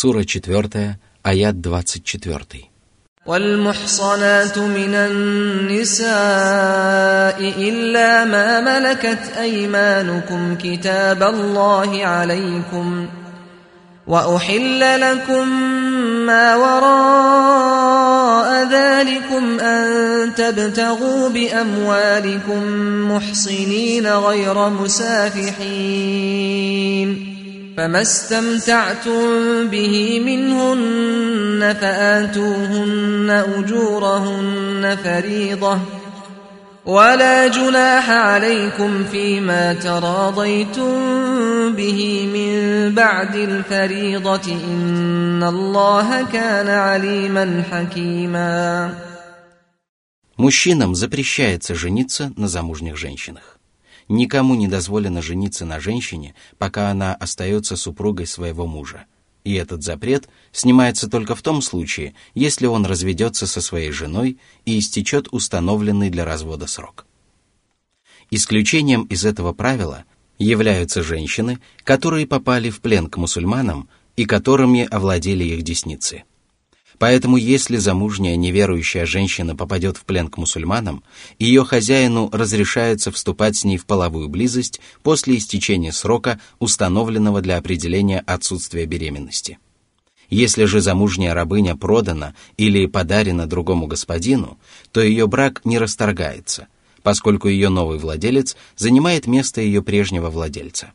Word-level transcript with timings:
Сура 0.00 0.24
4, 0.24 0.96
аят 1.24 1.60
24. 1.60 2.76
والمحصنات 3.26 4.58
من 4.58 4.94
النساء 4.94 6.06
إلا 7.40 8.24
ما 8.24 8.60
ملكت 8.60 9.32
أيمانكم 9.38 10.54
كتاب 10.54 11.22
الله 11.22 12.06
عليكم 12.06 13.08
وأحل 14.06 15.00
لكم 15.00 15.48
ما 16.26 16.56
وراء 16.56 17.96
ذلكم 18.70 19.60
أن 19.60 20.34
تبتغوا 20.34 21.28
بأموالكم 21.28 22.62
محصنين 23.10 24.06
غير 24.06 24.68
مسافحين 24.68 26.26
فما 27.76 28.00
استمتعتم 28.00 29.68
به 29.68 30.20
منهن 30.20 31.74
فآتوهن 31.80 33.30
أجورهن 33.30 34.96
فريضة 35.04 35.78
ولا 36.86 37.48
جناح 37.48 38.10
عليكم 38.10 39.04
فيما 39.04 39.74
تراضيتم 39.74 40.92
به 41.74 42.28
من 42.34 42.50
بعد 42.94 43.34
الفريضة 43.34 44.52
إن 44.52 45.42
الله 45.42 46.26
كان 46.32 46.68
عليما 46.68 47.62
حكيما 47.70 48.94
Мужчинам 50.38 50.94
запрещается 50.94 51.74
жениться 51.74 52.30
на 52.36 52.46
замужних 52.46 52.96
женщинах. 52.98 53.56
Никому 54.11 54.55
не 54.55 54.67
дозволено 54.67 55.21
жениться 55.21 55.63
на 55.65 55.79
женщине, 55.79 56.35
пока 56.57 56.89
она 56.89 57.15
остается 57.15 57.77
супругой 57.77 58.27
своего 58.27 58.67
мужа. 58.67 59.05
И 59.45 59.53
этот 59.53 59.83
запрет 59.83 60.27
снимается 60.51 61.09
только 61.09 61.33
в 61.33 61.41
том 61.41 61.61
случае, 61.61 62.13
если 62.35 62.65
он 62.65 62.85
разведется 62.85 63.47
со 63.47 63.61
своей 63.61 63.91
женой 63.91 64.37
и 64.65 64.77
истечет 64.77 65.29
установленный 65.31 66.09
для 66.09 66.25
развода 66.25 66.67
срок. 66.67 67.05
Исключением 68.29 69.03
из 69.03 69.23
этого 69.23 69.53
правила 69.53 70.03
являются 70.37 71.03
женщины, 71.03 71.59
которые 71.85 72.27
попали 72.27 72.69
в 72.69 72.81
плен 72.81 73.07
к 73.07 73.15
мусульманам 73.15 73.87
и 74.17 74.25
которыми 74.25 74.83
овладели 74.91 75.45
их 75.45 75.61
десницы– 75.61 76.25
Поэтому 77.01 77.35
если 77.35 77.77
замужняя 77.77 78.35
неверующая 78.35 79.07
женщина 79.07 79.55
попадет 79.55 79.97
в 79.97 80.05
плен 80.05 80.27
к 80.27 80.37
мусульманам, 80.37 81.03
ее 81.39 81.65
хозяину 81.65 82.29
разрешается 82.31 83.11
вступать 83.11 83.55
с 83.55 83.63
ней 83.63 83.77
в 83.77 83.87
половую 83.87 84.29
близость 84.29 84.79
после 85.01 85.37
истечения 85.37 85.93
срока, 85.93 86.39
установленного 86.59 87.41
для 87.41 87.57
определения 87.57 88.19
отсутствия 88.19 88.85
беременности. 88.85 89.57
Если 90.29 90.65
же 90.65 90.79
замужняя 90.79 91.33
рабыня 91.33 91.75
продана 91.75 92.35
или 92.57 92.85
подарена 92.85 93.47
другому 93.47 93.87
господину, 93.87 94.59
то 94.91 95.01
ее 95.01 95.25
брак 95.25 95.61
не 95.65 95.79
расторгается, 95.79 96.67
поскольку 97.01 97.47
ее 97.47 97.69
новый 97.69 97.97
владелец 97.97 98.55
занимает 98.75 99.25
место 99.25 99.59
ее 99.59 99.81
прежнего 99.81 100.29
владельца. 100.29 100.91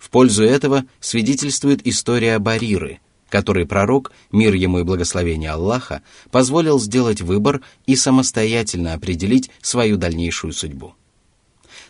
В 0.00 0.08
пользу 0.08 0.42
этого 0.42 0.86
свидетельствует 1.00 1.86
история 1.86 2.38
Бариры– 2.38 3.00
который 3.28 3.66
пророк, 3.66 4.12
мир 4.32 4.54
ему 4.54 4.80
и 4.80 4.84
благословение 4.84 5.50
Аллаха, 5.50 6.02
позволил 6.30 6.80
сделать 6.80 7.20
выбор 7.20 7.60
и 7.86 7.96
самостоятельно 7.96 8.94
определить 8.94 9.50
свою 9.60 9.96
дальнейшую 9.96 10.52
судьбу. 10.52 10.94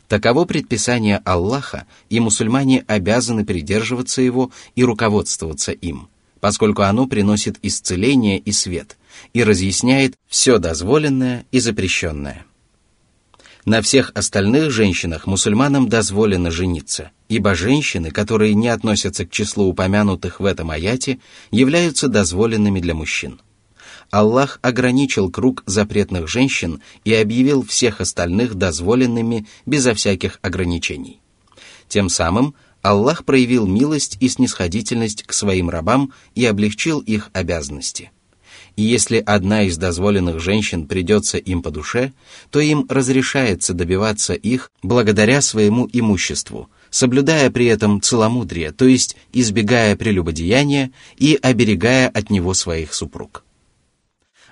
Таково 0.08 0.46
предписание 0.46 1.20
Аллаха, 1.24 1.86
и 2.08 2.18
мусульмане 2.18 2.84
обязаны 2.86 3.44
придерживаться 3.44 4.22
его 4.22 4.50
и 4.74 4.82
руководствоваться 4.82 5.72
им, 5.72 6.08
поскольку 6.40 6.82
оно 6.82 7.06
приносит 7.06 7.58
исцеление 7.62 8.38
и 8.38 8.52
свет 8.52 8.96
и 9.32 9.44
разъясняет 9.44 10.14
все 10.28 10.58
дозволенное 10.58 11.44
и 11.50 11.60
запрещенное. 11.60 12.46
На 13.68 13.82
всех 13.82 14.12
остальных 14.14 14.70
женщинах 14.70 15.26
мусульманам 15.26 15.90
дозволено 15.90 16.50
жениться, 16.50 17.10
ибо 17.28 17.54
женщины, 17.54 18.10
которые 18.10 18.54
не 18.54 18.68
относятся 18.68 19.26
к 19.26 19.30
числу 19.30 19.66
упомянутых 19.66 20.40
в 20.40 20.46
этом 20.46 20.70
аяте, 20.70 21.18
являются 21.50 22.08
дозволенными 22.08 22.80
для 22.80 22.94
мужчин. 22.94 23.42
Аллах 24.10 24.58
ограничил 24.62 25.30
круг 25.30 25.64
запретных 25.66 26.28
женщин 26.28 26.80
и 27.04 27.12
объявил 27.12 27.62
всех 27.62 28.00
остальных 28.00 28.54
дозволенными 28.54 29.46
безо 29.66 29.92
всяких 29.92 30.38
ограничений. 30.40 31.20
Тем 31.88 32.08
самым 32.08 32.54
Аллах 32.80 33.26
проявил 33.26 33.66
милость 33.66 34.16
и 34.20 34.30
снисходительность 34.30 35.24
к 35.24 35.34
своим 35.34 35.68
рабам 35.68 36.14
и 36.34 36.46
облегчил 36.46 37.00
их 37.00 37.28
обязанности– 37.34 38.12
и 38.78 38.82
если 38.82 39.18
одна 39.18 39.64
из 39.64 39.76
дозволенных 39.76 40.38
женщин 40.38 40.86
придется 40.86 41.36
им 41.36 41.64
по 41.64 41.72
душе, 41.72 42.12
то 42.52 42.60
им 42.60 42.86
разрешается 42.88 43.74
добиваться 43.74 44.34
их 44.34 44.70
благодаря 44.84 45.40
своему 45.40 45.88
имуществу, 45.92 46.70
соблюдая 46.88 47.50
при 47.50 47.66
этом 47.66 48.00
целомудрие, 48.00 48.70
то 48.70 48.84
есть 48.84 49.16
избегая 49.32 49.96
прелюбодеяния 49.96 50.92
и 51.16 51.36
оберегая 51.42 52.08
от 52.08 52.30
него 52.30 52.54
своих 52.54 52.94
супруг. 52.94 53.42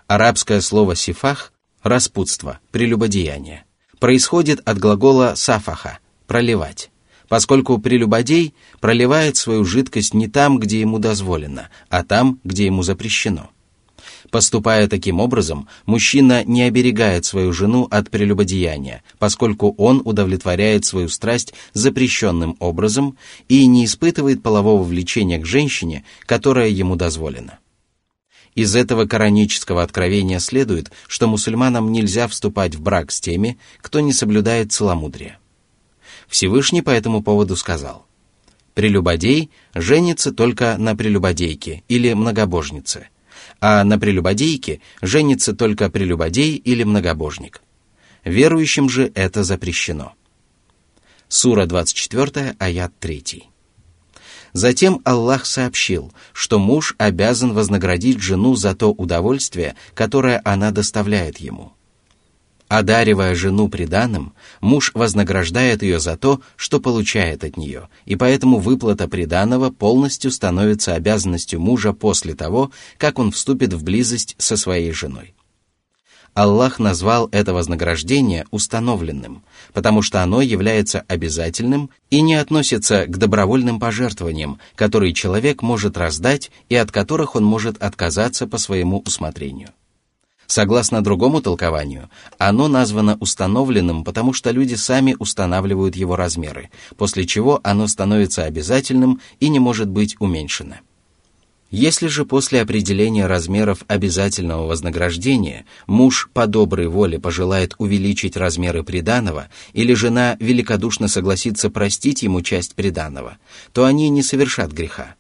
Арабское 0.09 0.61
слово 0.61 0.97
«сифах»– 0.97 1.53
распутство, 1.85 2.59
прелюбодеяние, 2.73 3.65
происходит 4.01 4.61
от 4.65 4.79
глагола 4.79 5.35
«сафаха»– 5.37 6.01
проливать, 6.27 6.91
поскольку 7.29 7.79
прелюбодей 7.79 8.57
проливает 8.81 9.37
свою 9.37 9.65
жидкость 9.65 10.15
не 10.15 10.27
там, 10.27 10.59
где 10.59 10.81
ему 10.81 10.99
дозволено, 10.99 11.69
а 11.91 12.03
там, 12.03 12.41
где 12.43 12.67
ему 12.67 12.83
запрещено– 12.83 13.51
Поступая 14.31 14.89
таким 14.89 15.21
образом, 15.21 15.69
мужчина 15.85 16.45
не 16.45 16.63
оберегает 16.63 17.25
свою 17.25 17.53
жену 17.53 17.87
от 17.91 18.11
прелюбодеяния, 18.11 19.03
поскольку 19.19 19.75
он 19.79 20.03
удовлетворяет 20.05 20.85
свою 20.85 21.09
страсть 21.09 21.55
запрещенным 21.75 22.57
образом 22.59 23.17
и 23.49 23.67
не 23.67 23.85
испытывает 23.85 24.43
полового 24.43 24.83
влечения 24.83 25.39
к 25.39 25.47
женщине, 25.47 26.05
которая 26.25 26.69
ему 26.69 26.97
дозволена. 26.97 27.59
Из 28.55 28.75
этого 28.75 29.05
коранического 29.05 29.83
откровения 29.83 30.39
следует, 30.39 30.91
что 31.07 31.29
мусульманам 31.29 31.93
нельзя 31.93 32.27
вступать 32.27 32.75
в 32.75 32.81
брак 32.81 33.13
с 33.13 33.21
теми, 33.21 33.59
кто 33.81 34.01
не 34.01 34.13
соблюдает 34.13 34.73
целомудрие. 34.73 35.39
Всевышний 36.27 36.83
по 36.83 36.91
этому 36.91 37.23
поводу 37.23 37.55
сказал, 37.55 38.07
«Прелюбодей 38.75 39.51
женится 39.75 40.33
только 40.33 40.77
на 40.79 40.97
прелюбодейке 40.97 41.85
или 41.89 42.13
многобожнице– 42.15 43.09
а 43.61 43.85
на 43.85 43.99
прелюбодейке 43.99 44.81
женится 45.03 45.55
только 45.55 45.91
прелюбодей 45.91 46.57
или 46.57 46.83
многобожник. 46.83 47.63
Верующим 48.25 48.89
же 48.89 49.13
это 49.15 49.45
запрещено. 49.45 50.15
Сура 51.29 51.67
24, 51.67 52.57
аят 52.59 52.93
3. 52.99 53.45
Затем 54.53 55.03
Аллах 55.05 55.45
сообщил, 55.45 56.13
что 56.33 56.59
муж 56.59 56.95
обязан 56.99 57.53
вознаградить 57.53 58.21
жену 58.21 58.57
за 58.57 58.75
то 58.75 58.91
удовольствие, 58.91 59.77
которое 59.95 60.41
она 60.45 60.71
доставляет 60.71 61.39
ему. 61.39 61.76
Одаривая 62.69 63.37
жену 63.37 63.69
приданым, 63.69 64.33
муж 64.61 64.91
вознаграждает 64.93 65.83
ее 65.83 66.01
за 66.01 66.17
то, 66.17 66.41
что 66.57 66.81
получает 66.81 67.45
от 67.45 67.57
нее, 67.57 67.89
и 68.07 68.17
поэтому 68.17 68.59
выплата 68.59 69.07
приданого 69.07 69.71
полностью 69.71 70.33
становится 70.33 70.95
обязанностью 70.95 71.61
мужа 71.61 71.93
после 71.93 72.35
того, 72.35 72.73
как 72.99 73.21
он 73.21 73.31
вступит 73.31 73.73
в 73.73 73.85
близость 73.85 74.35
со 74.39 74.57
своей 74.57 74.91
женой. 74.91 75.35
Аллах 76.35 76.81
назвал 76.81 77.29
это 77.31 77.55
вознаграждение 77.55 78.47
установленным, 78.51 79.45
потому 79.73 80.03
что 80.03 80.23
оно 80.23 80.43
является 80.43 81.05
обязательным 81.09 81.89
и 82.11 82.21
не 82.21 82.35
относится 82.35 83.07
к 83.07 83.17
добровольным 83.17 83.79
пожертвованиям, 83.79 84.59
которые 84.75 85.15
человек 85.15 85.63
может 85.63 85.97
раздать 85.97 86.51
и 86.69 86.75
от 86.75 86.91
которых 86.91 87.37
он 87.37 87.45
может 87.45 87.83
отказаться 87.83 88.47
по 88.47 88.59
своему 88.59 89.03
усмотрению. 89.07 89.71
Согласно 90.47 91.03
другому 91.03 91.41
толкованию, 91.41 92.09
оно 92.39 92.69
названо 92.69 93.17
установленным, 93.21 94.05
потому 94.05 94.33
что 94.33 94.51
люди 94.51 94.75
сами 94.75 95.17
устанавливают 95.19 95.97
его 95.97 96.15
размеры, 96.15 96.71
после 96.97 97.27
чего 97.27 97.61
оно 97.65 97.89
становится 97.89 98.45
обязательным 98.45 99.21
и 99.41 99.49
не 99.49 99.59
может 99.59 99.89
быть 99.89 100.17
уменьшено. 100.21 100.77
Если 101.73 102.07
же 102.07 102.25
после 102.25 102.63
определения 102.63 103.27
размеров 103.27 103.85
обязательного 103.89 104.69
вознаграждения 104.69 105.67
муж 105.89 106.31
по 106.33 106.47
доброй 106.47 106.87
воле 106.87 107.19
пожелает 107.19 107.75
увеличить 107.79 108.37
размеры 108.37 108.85
приданого, 108.85 109.49
или 109.73 109.93
жена 109.95 110.37
великодушно 110.39 111.09
согласится 111.09 111.69
простить 111.69 112.23
ему 112.23 112.41
часть 112.41 112.77
приданого, 112.77 113.39
то 113.73 113.85
они 113.85 114.09
не 114.11 114.23
совершат 114.23 114.71
греха. 114.71 115.17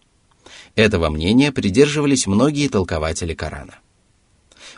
Этого 0.77 1.11
мнения 1.11 1.51
придерживались 1.51 2.29
многие 2.29 2.69
толкователи 2.69 3.35
Корана. 3.35 3.75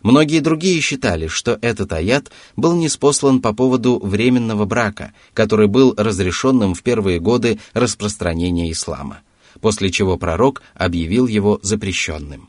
Многие 0.02 0.40
другие 0.40 0.80
считали, 0.80 1.26
что 1.26 1.58
этот 1.60 1.92
аят 1.92 2.30
был 2.56 2.76
неспослан 2.76 3.40
по 3.40 3.52
поводу 3.52 3.98
временного 3.98 4.64
брака, 4.64 5.12
который 5.34 5.66
был 5.66 5.94
разрешенным 5.96 6.74
в 6.74 6.82
первые 6.82 7.20
годы 7.20 7.58
распространения 7.72 8.70
ислама, 8.70 9.20
после 9.60 9.90
чего 9.90 10.16
пророк 10.16 10.62
объявил 10.74 11.26
его 11.26 11.58
запрещенным. 11.62 12.48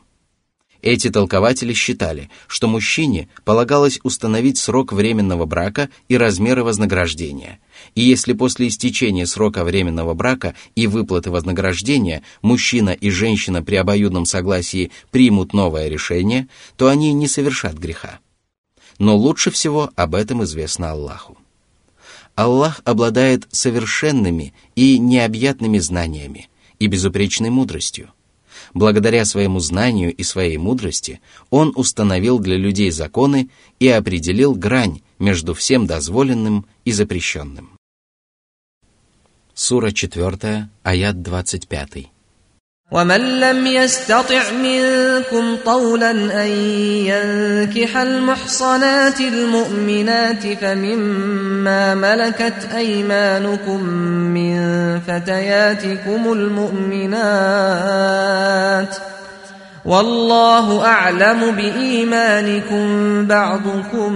Эти 0.82 1.10
толкователи 1.10 1.74
считали, 1.74 2.30
что 2.46 2.66
мужчине 2.66 3.28
полагалось 3.44 4.00
установить 4.02 4.56
срок 4.56 4.92
временного 4.92 5.44
брака 5.44 5.90
и 6.08 6.16
размеры 6.16 6.64
вознаграждения. 6.64 7.60
И 7.94 8.00
если 8.00 8.32
после 8.32 8.68
истечения 8.68 9.26
срока 9.26 9.64
временного 9.64 10.14
брака 10.14 10.54
и 10.74 10.86
выплаты 10.86 11.30
вознаграждения 11.30 12.22
мужчина 12.40 12.90
и 12.90 13.10
женщина 13.10 13.62
при 13.62 13.76
обоюдном 13.76 14.24
согласии 14.24 14.90
примут 15.10 15.52
новое 15.52 15.88
решение, 15.88 16.48
то 16.76 16.88
они 16.88 17.12
не 17.12 17.28
совершат 17.28 17.74
греха. 17.74 18.20
Но 18.98 19.16
лучше 19.16 19.50
всего 19.50 19.90
об 19.96 20.14
этом 20.14 20.44
известно 20.44 20.92
Аллаху. 20.92 21.36
Аллах 22.36 22.80
обладает 22.84 23.46
совершенными 23.50 24.54
и 24.76 24.98
необъятными 24.98 25.78
знаниями 25.78 26.48
и 26.78 26.86
безупречной 26.86 27.50
мудростью– 27.50 28.10
Благодаря 28.72 29.24
своему 29.24 29.58
знанию 29.58 30.14
и 30.14 30.22
своей 30.22 30.56
мудрости 30.56 31.20
он 31.50 31.72
установил 31.74 32.38
для 32.38 32.56
людей 32.56 32.90
законы 32.90 33.50
и 33.80 33.88
определил 33.88 34.54
грань 34.54 35.02
между 35.18 35.54
всем 35.54 35.86
дозволенным 35.86 36.66
и 36.84 36.92
запрещенным. 36.92 37.76
Сура 39.54 39.90
4, 39.90 40.70
аят 40.82 41.22
25. 41.22 42.19
ومن 42.90 43.40
لم 43.40 43.66
يستطع 43.66 44.42
منكم 44.62 45.56
طولا 45.64 46.10
أن 46.10 46.48
ينكح 47.06 47.96
المحصنات 47.96 49.20
المؤمنات 49.20 50.46
فمما 50.60 51.94
ملكت 51.94 52.68
أيمانكم 52.76 53.84
من 54.34 54.60
فتياتكم 55.00 56.32
المؤمنات 56.32 57.20
والله 59.84 60.86
أعلم 60.86 61.50
بإيمانكم 61.50 62.86
بعضكم 63.26 64.12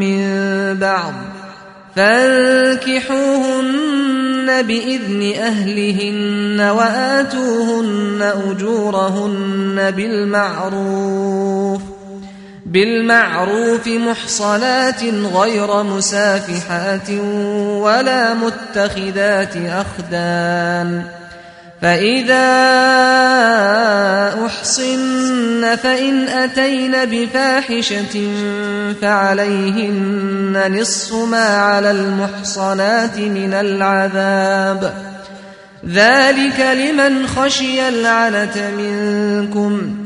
من 0.00 0.28
بعض 0.80 1.12
فانكحوهن 1.96 3.68
بإذن 4.48 5.32
أهلهن 5.40 6.60
وآتوهن 6.60 8.32
أجورهن 8.50 9.90
بالمعروف 9.90 11.82
بالمعروف 12.66 13.88
محصنات 13.88 15.04
غير 15.34 15.82
مسافحات 15.82 17.10
ولا 17.80 18.34
متخذات 18.34 19.56
أخدان 19.56 21.17
فإذا 21.82 22.48
أحصن 24.46 25.76
فإن 25.76 26.28
أتين 26.28 26.92
بفاحشة 27.04 28.32
فعليهن 29.02 30.78
نصف 30.80 31.14
ما 31.14 31.46
على 31.46 31.90
المحصنات 31.90 33.18
من 33.18 33.52
العذاب. 33.52 34.94
ذلك 35.88 36.60
لمن 36.60 37.26
خشي 37.26 37.88
العنة 37.88 38.70
منكم 38.78 39.96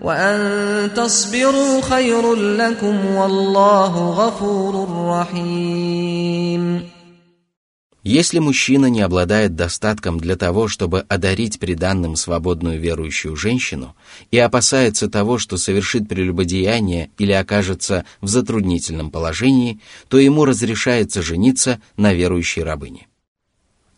وأن 0.00 0.90
تصبروا 0.96 1.80
خير 1.82 2.34
لكم 2.34 3.16
والله 3.16 4.10
غفور 4.10 4.88
رحيم. 5.08 6.95
Если 8.06 8.38
мужчина 8.38 8.86
не 8.86 9.00
обладает 9.00 9.56
достатком 9.56 10.20
для 10.20 10.36
того, 10.36 10.68
чтобы 10.68 11.00
одарить 11.00 11.58
приданным 11.58 12.14
свободную 12.14 12.78
верующую 12.78 13.34
женщину 13.34 13.96
и 14.30 14.38
опасается 14.38 15.10
того, 15.10 15.38
что 15.38 15.56
совершит 15.56 16.08
прелюбодеяние 16.08 17.10
или 17.18 17.32
окажется 17.32 18.04
в 18.20 18.28
затруднительном 18.28 19.10
положении, 19.10 19.80
то 20.06 20.20
ему 20.20 20.44
разрешается 20.44 21.20
жениться 21.20 21.80
на 21.96 22.12
верующей 22.14 22.62
рабыне. 22.62 23.08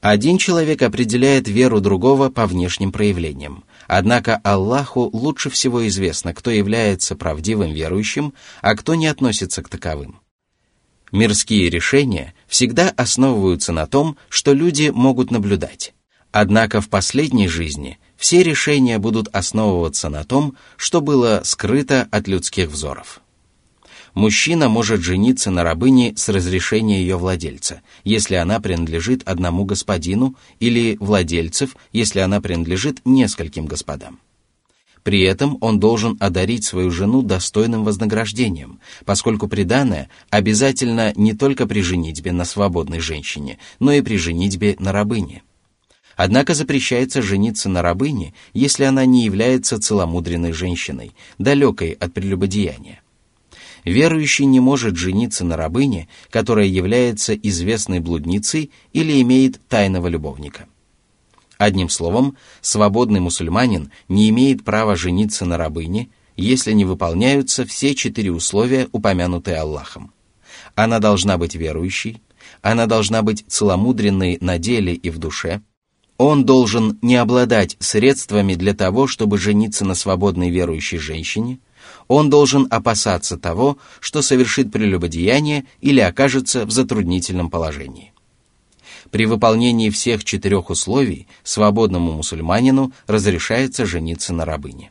Один 0.01 0.39
человек 0.39 0.81
определяет 0.81 1.47
веру 1.47 1.83
другого 1.83 2.31
по 2.31 2.47
внешним 2.47 2.93
проявлениям, 2.93 3.63
однако 3.89 4.37
Аллаху 4.37 5.11
лучше 5.13 5.51
всего 5.51 5.87
известно, 5.87 6.33
кто 6.33 6.51
является 6.51 7.15
правдивым 7.15 7.75
верующим, 7.75 8.33
а 8.63 8.75
кто 8.75 8.95
не 8.95 9.07
относится 9.07 9.63
к 9.63 9.69
таковым. 9.69 10.19
Мирские 11.13 11.71
решения 11.71 12.35
всегда 12.47 12.91
основываются 12.91 13.73
на 13.73 13.87
том, 13.87 14.17
что 14.29 14.53
люди 14.53 14.91
могут 14.95 15.31
наблюдать. 15.31 15.95
Однако 16.33 16.81
в 16.81 16.89
последней 16.89 17.49
жизни 17.49 17.99
все 18.17 18.43
решения 18.43 18.99
будут 18.99 19.29
основываться 19.29 20.09
на 20.11 20.25
том, 20.25 20.55
что 20.77 21.01
было 21.01 21.41
скрыто 21.45 22.07
от 22.11 22.29
людских 22.29 22.69
взоров. 22.69 23.21
Мужчина 24.15 24.69
может 24.69 25.01
жениться 25.01 25.51
на 25.51 25.63
рабыне 25.63 26.15
с 26.17 26.29
разрешения 26.29 27.01
ее 27.01 27.17
владельца, 27.17 27.83
если 28.05 28.35
она 28.35 28.59
принадлежит 28.61 29.23
одному 29.27 29.65
господину, 29.65 30.35
или 30.61 30.97
владельцев, 30.99 31.77
если 31.93 32.21
она 32.21 32.41
принадлежит 32.41 33.01
нескольким 33.05 33.67
господам. 33.67 34.19
При 35.09 35.23
этом 35.23 35.57
он 35.63 35.81
должен 35.81 36.19
одарить 36.21 36.65
свою 36.65 36.91
жену 36.91 37.23
достойным 37.23 37.83
вознаграждением, 37.83 38.79
поскольку 39.07 39.49
приданное 39.49 40.11
обязательно 40.29 41.15
не 41.17 41.33
только 41.33 41.67
при 41.67 41.81
женитьбе 41.81 42.33
на 42.33 42.45
свободной 42.45 43.01
женщине, 43.01 43.57
но 43.81 43.91
и 43.91 44.03
при 44.03 44.19
женитьбе 44.19 44.77
на 44.79 44.93
рабыне. 44.93 45.45
Однако 46.15 46.53
запрещается 46.53 47.23
жениться 47.23 47.71
на 47.71 47.81
рабыне, 47.81 48.35
если 48.53 48.85
она 48.85 49.07
не 49.07 49.25
является 49.25 49.81
целомудренной 49.81 50.53
женщиной, 50.53 51.13
далекой 51.39 51.93
от 51.93 52.13
прелюбодеяния. 52.13 53.01
Верующий 53.87 54.45
не 54.45 54.61
может 54.61 54.99
жениться 54.99 55.43
на 55.43 55.57
рабыне, 55.57 56.07
которая 56.29 56.67
является 56.67 57.35
известной 57.35 58.01
блудницей 58.01 58.73
или 58.93 59.23
имеет 59.23 59.59
тайного 59.69 60.09
любовника– 60.09 60.67
Одним 61.59 61.89
словом, 61.89 62.37
свободный 62.61 63.21
мусульманин 63.21 63.91
не 64.09 64.31
имеет 64.31 64.65
права 64.65 64.97
жениться 64.97 65.45
на 65.45 65.57
рабыне, 65.57 66.09
если 66.37 66.73
не 66.73 66.85
выполняются 66.85 67.67
все 67.67 67.97
четыре 67.97 68.31
условия, 68.31 68.89
упомянутые 68.93 69.57
Аллахом. 69.57 70.13
Она 70.77 71.01
должна 71.01 71.37
быть 71.37 71.57
верующей, 71.57 72.23
она 72.63 72.87
должна 72.87 73.23
быть 73.23 73.45
целомудренной 73.49 74.39
на 74.41 74.59
деле 74.59 74.95
и 74.95 75.11
в 75.11 75.19
душе, 75.19 75.61
он 76.17 76.45
должен 76.45 76.99
не 77.01 77.15
обладать 77.15 77.77
средствами 77.79 78.55
для 78.55 78.75
того, 78.75 79.07
чтобы 79.07 79.39
жениться 79.39 79.85
на 79.85 79.95
свободной 79.95 80.51
верующей 80.51 80.99
женщине, 80.99 81.61
он 82.09 82.29
должен 82.29 82.67
опасаться 82.71 83.37
того, 83.37 83.79
что 84.01 84.21
совершит 84.21 84.73
прелюбодеяние 84.73 85.65
или 85.81 86.01
окажется 86.01 86.67
в 86.67 86.71
затруднительном 86.73 87.51
положении. 87.51 88.13
При 89.11 89.25
выполнении 89.25 89.89
всех 89.91 90.25
четырех 90.25 90.71
условий 90.71 91.29
свободному 91.43 92.13
мусульманину 92.13 92.93
разрешается 93.07 93.87
жениться 93.87 94.35
на 94.35 94.45
рабыне. 94.45 94.91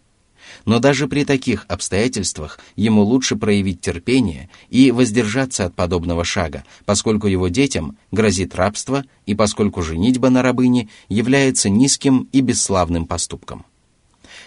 Но 0.65 0.79
даже 0.79 1.07
при 1.07 1.23
таких 1.23 1.65
обстоятельствах 1.67 2.59
ему 2.75 3.03
лучше 3.03 3.35
проявить 3.35 3.79
терпение 3.79 4.49
и 4.69 4.91
воздержаться 4.91 5.65
от 5.65 5.75
подобного 5.75 6.25
шага, 6.25 6.63
поскольку 6.85 7.27
его 7.27 7.47
детям 7.47 7.97
грозит 8.11 8.55
рабство 8.55 9.03
и 9.25 9.35
поскольку 9.35 9.81
женитьба 9.81 10.29
на 10.29 10.41
рабыне 10.41 10.89
является 11.09 11.69
низким 11.69 12.27
и 12.31 12.41
бесславным 12.41 13.05
поступком. 13.05 13.65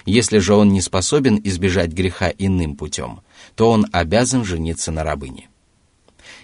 Если 0.05 0.39
же 0.39 0.55
он 0.55 0.73
не 0.73 0.81
способен 0.81 1.41
избежать 1.45 1.93
греха 1.93 2.33
иным 2.37 2.77
путем, 2.77 3.21
то 3.55 3.71
он 3.71 3.87
обязан 3.93 4.45
жениться 4.45 4.91
на 4.91 5.05
рабыне. 5.05 5.50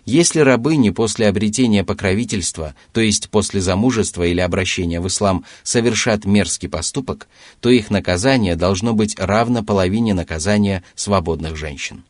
Если 0.07 0.39
рабыни 0.39 0.91
после 0.91 1.27
обретения 1.27 1.83
покровительства, 1.83 2.77
то 2.93 3.01
есть 3.01 3.29
после 3.29 3.61
замужества 3.61 4.23
или 4.23 4.39
обращения 4.39 5.01
в 5.01 5.09
ислам, 5.09 5.45
совершат 5.65 6.25
мерзкий 6.25 6.69
поступок, 6.69 7.27
то 7.61 7.71
их 7.71 7.91
наказание 7.91 8.55
должно 8.55 8.95
быть 8.95 9.19
равно 9.19 9.65
половине 9.65 10.15
наказания 10.15 10.85
свободных 10.95 11.57
женщин. 11.57 12.05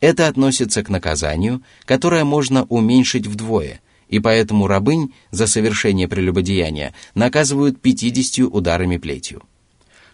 Это 0.00 0.26
относится 0.26 0.82
к 0.82 0.88
наказанию, 0.88 1.62
которое 1.84 2.24
можно 2.24 2.64
уменьшить 2.64 3.28
вдвое, 3.28 3.80
и 4.08 4.18
поэтому 4.18 4.66
рабынь 4.66 5.14
за 5.30 5.46
совершение 5.46 6.08
прелюбодеяния 6.08 6.92
наказывают 7.14 7.80
50 7.80 8.52
ударами 8.52 8.96
плетью. 8.96 9.44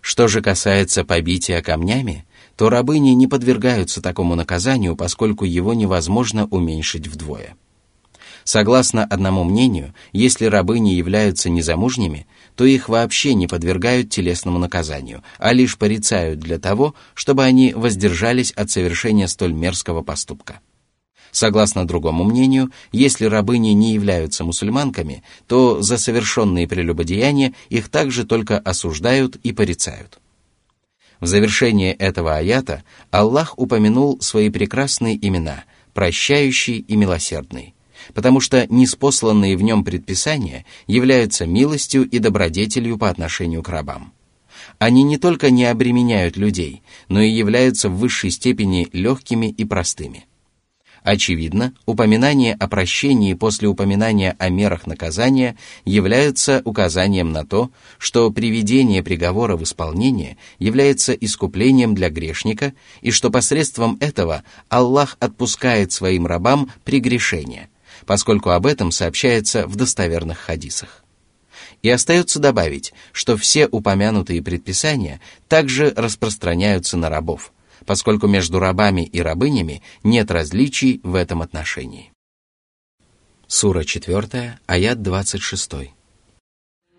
Что 0.03 0.29
же 0.29 0.43
касается 0.43 1.05
побития 1.05 1.63
камнями, 1.63 2.27
то 2.59 2.71
рабыни 2.71 3.11
не 3.11 3.29
подвергаются 3.29 4.03
такому 4.03 4.35
наказанию, 4.35 4.97
поскольку 4.97 5.45
его 5.45 5.75
невозможно 5.75 6.47
уменьшить 6.47 7.07
вдвое. 7.07 7.55
Согласно 8.43 9.05
одному 9.05 9.45
мнению, 9.45 9.95
если 10.13 10.47
рабыни 10.47 10.91
являются 10.91 11.51
незамужними, 11.51 12.27
то 12.57 12.65
их 12.65 12.89
вообще 12.89 13.35
не 13.35 13.47
подвергают 13.47 14.11
телесному 14.11 14.59
наказанию, 14.59 15.23
а 15.39 15.53
лишь 15.53 15.79
порицают 15.79 16.41
для 16.41 16.59
того, 16.59 16.97
чтобы 17.15 17.45
они 17.45 17.75
воздержались 17.75 18.51
от 18.51 18.71
совершения 18.73 19.29
столь 19.29 19.53
мерзкого 19.53 20.03
поступка. 20.03 20.59
Согласно 21.31 21.87
другому 21.87 22.25
мнению, 22.25 22.73
если 22.91 23.27
рабыни 23.27 23.69
не 23.69 23.93
являются 23.93 24.43
мусульманками, 24.43 25.23
то 25.47 25.81
за 25.81 25.97
совершенные 25.97 26.67
прелюбодеяния 26.67 27.55
их 27.69 27.89
также 27.89 28.25
только 28.25 28.59
осуждают 28.59 29.37
и 29.45 29.53
порицают. 29.53 30.19
В 31.21 31.27
завершение 31.27 31.95
этого 31.95 32.37
аята 32.37 32.85
Аллах 33.11 33.59
упомянул 33.59 34.21
свои 34.21 34.51
прекрасные 34.51 35.17
имена– 35.27 35.65
прощающий 35.99 36.79
и 36.79 36.95
милосердный, 36.95 37.75
потому 38.15 38.39
что 38.39 38.69
неспосланные 38.73 39.57
в 39.57 39.63
нем 39.63 39.83
предписания 39.83 40.65
являются 40.87 41.45
милостью 41.45 42.09
и 42.09 42.21
добродетелью 42.21 42.99
по 42.99 43.11
отношению 43.11 43.65
к 43.65 43.69
рабам. 43.69 44.13
Они 44.79 45.03
не 45.03 45.19
только 45.19 45.51
не 45.51 45.65
обременяют 45.65 46.37
людей, 46.37 46.85
но 47.09 47.21
и 47.21 47.29
являются 47.29 47.89
в 47.89 47.99
высшей 47.99 48.31
степени 48.31 48.87
легкими 48.93 49.47
и 49.47 49.65
простыми. 49.65 50.28
Очевидно, 51.03 51.73
упоминание 51.87 52.55
о 52.55 52.69
прощении 52.69 53.35
после 53.35 53.69
упоминания 53.69 54.35
о 54.39 54.49
мерах 54.49 54.87
наказания 54.87 55.57
являются 55.85 56.61
указанием 56.65 57.33
на 57.33 57.47
то, 57.47 57.71
что 57.99 58.31
приведение 58.31 59.03
приговора 59.03 59.57
в 59.57 59.63
исполнение 59.63 60.37
является 60.59 61.13
искуплением 61.13 61.95
для 61.95 62.11
грешника 62.11 62.75
и 63.01 63.11
что 63.11 63.31
посредством 63.31 63.97
этого 64.01 64.43
Аллах 64.69 65.17
отпускает 65.21 65.93
своим 65.93 66.27
рабам 66.27 66.71
прегрешения, 66.85 67.69
поскольку 68.05 68.51
об 68.51 68.67
этом 68.67 68.91
сообщается 68.91 69.67
в 69.67 69.77
достоверных 69.77 70.39
хадисах. 70.39 71.05
И 71.83 71.91
остается 71.91 72.41
добавить, 72.41 72.93
что 73.13 73.37
все 73.37 73.69
упомянутые 73.69 74.43
предписания 74.43 75.21
также 75.47 75.93
распространяются 75.97 76.97
на 76.97 77.09
рабов– 77.09 77.53
поскольку 77.88 78.28
между 78.28 78.60
рабами 78.60 79.02
и 79.06 79.22
рабынями 79.22 79.82
нет 80.04 80.32
различий 80.32 81.02
в 81.04 81.16
этом 81.16 81.42
отношении. 81.42 82.12
Сура 83.48 83.84
4, 83.84 84.60
аят 84.66 85.02
26. 85.02 85.94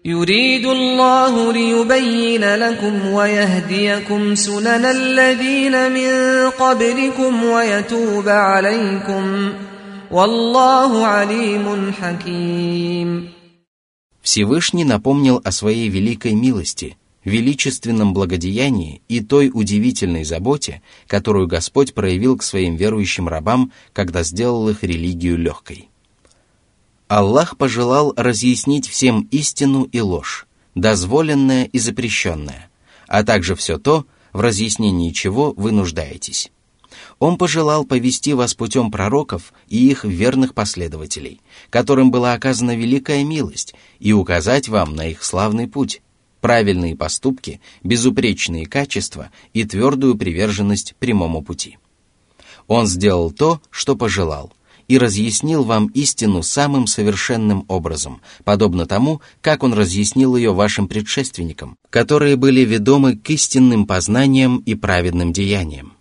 يريد 0.06 0.66
الله 0.66 1.52
ليبين 1.52 2.54
لكم 2.54 3.06
ويهديكم 3.06 4.34
سنن 4.34 4.84
الذين 4.84 5.92
من 5.92 6.12
قبلكم 6.50 7.44
ويتوب 7.44 8.28
عليكم 8.28 9.52
والله 10.10 11.06
عليم 11.06 11.92
حكيم 11.92 13.28
Всевышний 14.22 14.84
напомнил 14.84 15.40
о 15.44 15.52
своей 15.52 15.88
великой 15.88 16.34
милости – 16.34 17.04
величественном 17.23 18.13
благодеянии 18.13 19.01
и 19.07 19.21
той 19.21 19.51
удивительной 19.53 20.23
заботе, 20.23 20.81
которую 21.07 21.47
Господь 21.47 21.93
проявил 21.93 22.37
к 22.37 22.43
своим 22.43 22.75
верующим 22.75 23.27
рабам, 23.27 23.71
когда 23.93 24.23
сделал 24.23 24.69
их 24.69 24.83
религию 24.83 25.37
легкой. 25.37 25.89
Аллах 27.07 27.57
пожелал 27.57 28.13
разъяснить 28.15 28.87
всем 28.87 29.27
истину 29.31 29.83
и 29.83 29.99
ложь, 29.99 30.47
дозволенное 30.75 31.65
и 31.65 31.79
запрещенное, 31.79 32.69
а 33.07 33.23
также 33.23 33.55
все 33.55 33.77
то, 33.77 34.05
в 34.31 34.41
разъяснении 34.41 35.11
чего 35.11 35.53
вы 35.57 35.71
нуждаетесь. 35.71 36.51
Он 37.17 37.37
пожелал 37.37 37.85
повести 37.85 38.33
вас 38.33 38.53
путем 38.53 38.91
пророков 38.91 39.53
и 39.67 39.89
их 39.89 40.03
верных 40.03 40.53
последователей, 40.53 41.41
которым 41.69 42.11
была 42.11 42.33
оказана 42.33 42.75
великая 42.75 43.23
милость, 43.23 43.75
и 43.99 44.13
указать 44.13 44.69
вам 44.69 44.95
на 44.95 45.07
их 45.07 45.23
славный 45.23 45.67
путь, 45.67 46.01
правильные 46.41 46.95
поступки, 46.95 47.61
безупречные 47.83 48.65
качества 48.65 49.29
и 49.53 49.63
твердую 49.63 50.15
приверженность 50.15 50.95
прямому 50.99 51.41
пути. 51.41 51.77
Он 52.67 52.87
сделал 52.87 53.31
то, 53.31 53.61
что 53.71 53.95
пожелал, 53.95 54.53
и 54.89 54.97
разъяснил 54.97 55.63
вам 55.63 55.87
истину 55.87 56.41
самым 56.41 56.87
совершенным 56.87 57.63
образом, 57.67 58.21
подобно 58.43 58.85
тому, 58.87 59.21
как 59.39 59.63
он 59.63 59.73
разъяснил 59.73 60.35
ее 60.35 60.51
вашим 60.51 60.87
предшественникам, 60.87 61.77
которые 61.89 62.35
были 62.35 62.61
ведомы 62.61 63.15
к 63.15 63.29
истинным 63.29 63.85
познаниям 63.85 64.57
и 64.65 64.73
праведным 64.73 65.31
деяниям. 65.31 65.93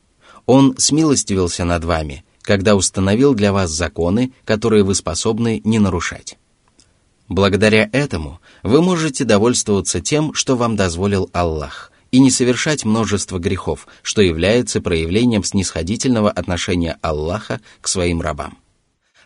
Он 0.47 0.75
смилостивился 0.79 1.67
над 1.67 1.85
вами, 1.85 2.25
когда 2.41 2.75
установил 2.75 3.35
для 3.35 3.53
вас 3.53 3.71
законы, 3.71 4.33
которые 4.47 4.83
вы 4.83 4.95
способны 4.95 5.61
не 5.65 5.79
нарушать. 5.79 6.39
Благодаря 7.29 7.91
этому 7.93 8.41
вы 8.63 8.81
можете 8.81 9.25
довольствоваться 9.25 10.01
тем, 10.01 10.33
что 10.33 10.57
вам 10.57 10.77
дозволил 10.77 11.29
Аллах, 11.33 11.93
и 12.11 12.21
не 12.21 12.31
совершать 12.31 12.87
множество 12.87 13.39
грехов, 13.39 13.87
что 14.03 14.23
является 14.23 14.81
проявлением 14.81 15.45
снисходительного 15.45 16.31
отношения 16.31 16.97
Аллаха 17.03 17.61
к 17.83 17.89
своим 17.89 18.23
рабам. 18.23 18.57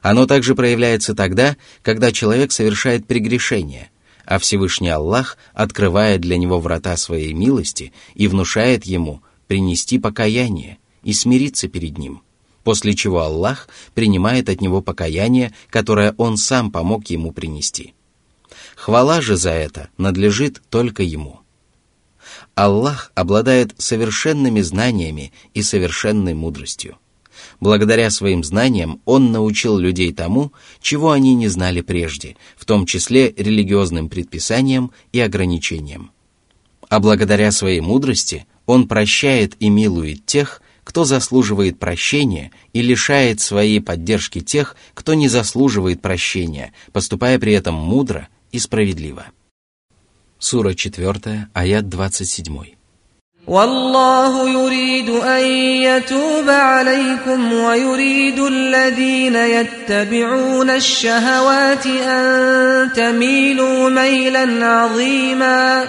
Оно 0.00 0.26
также 0.26 0.56
проявляется 0.56 1.14
тогда, 1.14 1.56
когда 1.82 2.10
человек 2.10 2.50
совершает 2.50 3.06
прегрешение, 3.06 3.90
а 4.24 4.40
Всевышний 4.40 4.88
Аллах 4.88 5.38
открывает 5.54 6.20
для 6.20 6.36
него 6.38 6.58
врата 6.58 6.96
своей 6.96 7.32
милости 7.32 7.92
и 8.14 8.26
внушает 8.26 8.84
ему 8.84 9.22
принести 9.46 10.00
покаяние 10.00 10.78
и 11.04 11.12
смириться 11.12 11.68
перед 11.68 11.98
ним– 11.98 12.22
после 12.64 12.94
чего 12.94 13.20
Аллах 13.20 13.68
принимает 13.94 14.48
от 14.48 14.60
него 14.60 14.80
покаяние, 14.80 15.52
которое 15.70 16.14
он 16.18 16.36
сам 16.36 16.70
помог 16.70 17.08
ему 17.08 17.32
принести. 17.32 17.94
Хвала 18.76 19.20
же 19.20 19.36
за 19.36 19.50
это 19.50 19.90
надлежит 19.98 20.62
только 20.70 21.02
ему. 21.02 21.40
Аллах 22.54 23.12
обладает 23.14 23.74
совершенными 23.78 24.60
знаниями 24.60 25.32
и 25.54 25.62
совершенной 25.62 26.34
мудростью. 26.34 26.98
Благодаря 27.60 28.10
своим 28.10 28.44
знаниям 28.44 29.00
Он 29.04 29.32
научил 29.32 29.78
людей 29.78 30.12
тому, 30.12 30.52
чего 30.80 31.12
они 31.12 31.34
не 31.34 31.48
знали 31.48 31.80
прежде, 31.80 32.36
в 32.56 32.64
том 32.64 32.86
числе 32.86 33.32
религиозным 33.36 34.08
предписаниям 34.08 34.92
и 35.12 35.20
ограничениям. 35.20 36.10
А 36.88 37.00
благодаря 37.00 37.50
своей 37.52 37.80
мудрости 37.80 38.46
Он 38.66 38.86
прощает 38.86 39.54
и 39.60 39.70
милует 39.70 40.26
тех, 40.26 40.61
кто 40.83 41.03
заслуживает 41.03 41.79
прощения 41.79 42.51
и 42.73 42.81
лишает 42.81 43.41
своей 43.41 43.81
поддержки 43.81 44.39
тех, 44.39 44.75
кто 44.93 45.13
не 45.13 45.27
заслуживает 45.27 46.01
прощения, 46.01 46.73
поступая 46.93 47.39
при 47.39 47.53
этом 47.53 47.75
мудро 47.75 48.29
и 48.51 48.59
справедливо. 48.59 49.25
Сура 50.39 50.73
4, 50.73 51.49
аят 51.53 51.89
27. 51.89 52.77
والله 53.47 54.49
يريد 54.49 55.09
أن 55.09 55.43
يتوب 55.81 56.49
عليكم 56.49 57.53
ويريد 57.53 58.39
الذين 58.39 59.35
يتبعون 59.35 60.69
الشهوات 60.69 61.85
أن 61.85 62.93
تميلوا 62.93 63.89
ميلا 63.89 64.65
عظيما 64.65 65.87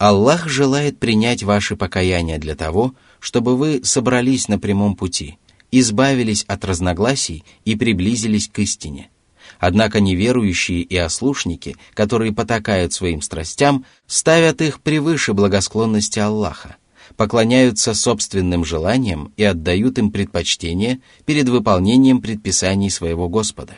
Аллах 0.00 0.48
желает 0.48 0.98
принять 0.98 1.42
ваши 1.42 1.76
покаяния 1.76 2.38
для 2.38 2.54
того, 2.54 2.94
чтобы 3.25 3.57
вы 3.57 3.81
собрались 3.83 4.49
на 4.49 4.59
прямом 4.59 4.95
пути, 4.95 5.39
избавились 5.71 6.43
от 6.43 6.63
разногласий 6.63 7.43
и 7.65 7.75
приблизились 7.75 8.47
к 8.47 8.59
истине. 8.59 9.09
Однако 9.57 9.99
неверующие 9.99 10.81
и 10.81 10.95
ослушники, 10.95 11.75
которые 11.95 12.33
потакают 12.33 12.93
своим 12.93 13.23
страстям, 13.23 13.83
ставят 14.05 14.61
их 14.61 14.79
превыше 14.79 15.33
благосклонности 15.33 16.19
Аллаха, 16.19 16.75
поклоняются 17.17 17.95
собственным 17.95 18.63
желаниям 18.63 19.33
и 19.37 19.43
отдают 19.43 19.97
им 19.97 20.11
предпочтение 20.11 20.99
перед 21.25 21.49
выполнением 21.49 22.21
предписаний 22.21 22.91
своего 22.91 23.27
Господа. 23.27 23.73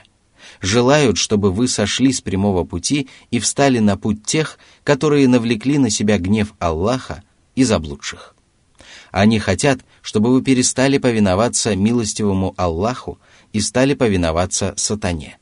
Желают, 0.60 1.18
чтобы 1.18 1.54
вы 1.54 1.70
сошли 1.70 2.12
с 2.12 2.20
прямого 2.20 2.66
пути 2.66 3.08
и 3.32 3.40
встали 3.40 3.80
на 3.80 3.96
путь 3.96 4.26
тех, 4.26 4.60
которые 4.84 5.30
навлекли 5.30 5.78
на 5.78 5.90
себя 5.90 6.18
гнев 6.18 6.54
Аллаха 6.60 7.24
и 7.56 7.64
заблудших. 7.64 8.34
Они 9.12 9.40
хотят, 9.40 9.80
чтобы 10.02 10.32
вы 10.32 10.42
перестали 10.42 10.98
повиноваться 10.98 11.76
милостивому 11.76 12.54
Аллаху 12.58 13.20
и 13.54 13.60
стали 13.60 13.94
повиноваться 13.94 14.74
сатане. 14.78 15.38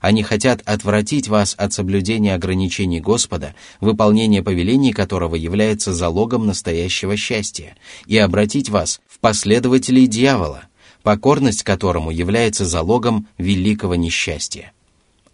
Они 0.00 0.24
хотят 0.24 0.62
отвратить 0.64 1.28
вас 1.28 1.54
от 1.56 1.72
соблюдения 1.72 2.34
ограничений 2.34 3.00
Господа, 3.00 3.54
выполнение 3.80 4.42
повелений 4.42 4.92
которого 4.92 5.36
является 5.36 5.92
залогом 5.92 6.44
настоящего 6.44 7.16
счастья, 7.16 7.76
и 8.06 8.18
обратить 8.18 8.68
вас 8.68 9.00
в 9.06 9.20
последователей 9.20 10.08
дьявола, 10.08 10.64
покорность 11.04 11.62
которому 11.62 12.10
является 12.10 12.64
залогом 12.64 13.28
великого 13.38 13.94
несчастья. 13.94 14.72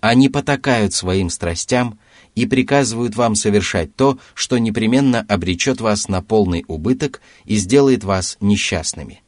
Они 0.01 0.29
потакают 0.29 0.93
своим 0.93 1.31
страстям 1.31 1.99
и 2.38 2.46
приказывают 2.46 3.16
вам 3.16 3.36
совершать 3.36 3.96
то, 3.96 4.18
что 4.34 4.58
непременно 4.58 5.26
обречет 5.28 5.82
вас 5.82 6.08
на 6.08 6.22
полный 6.22 6.66
убыток 6.68 7.22
и 7.46 7.56
сделает 7.56 8.04
вас 8.04 8.38
несчастными. 8.42 9.22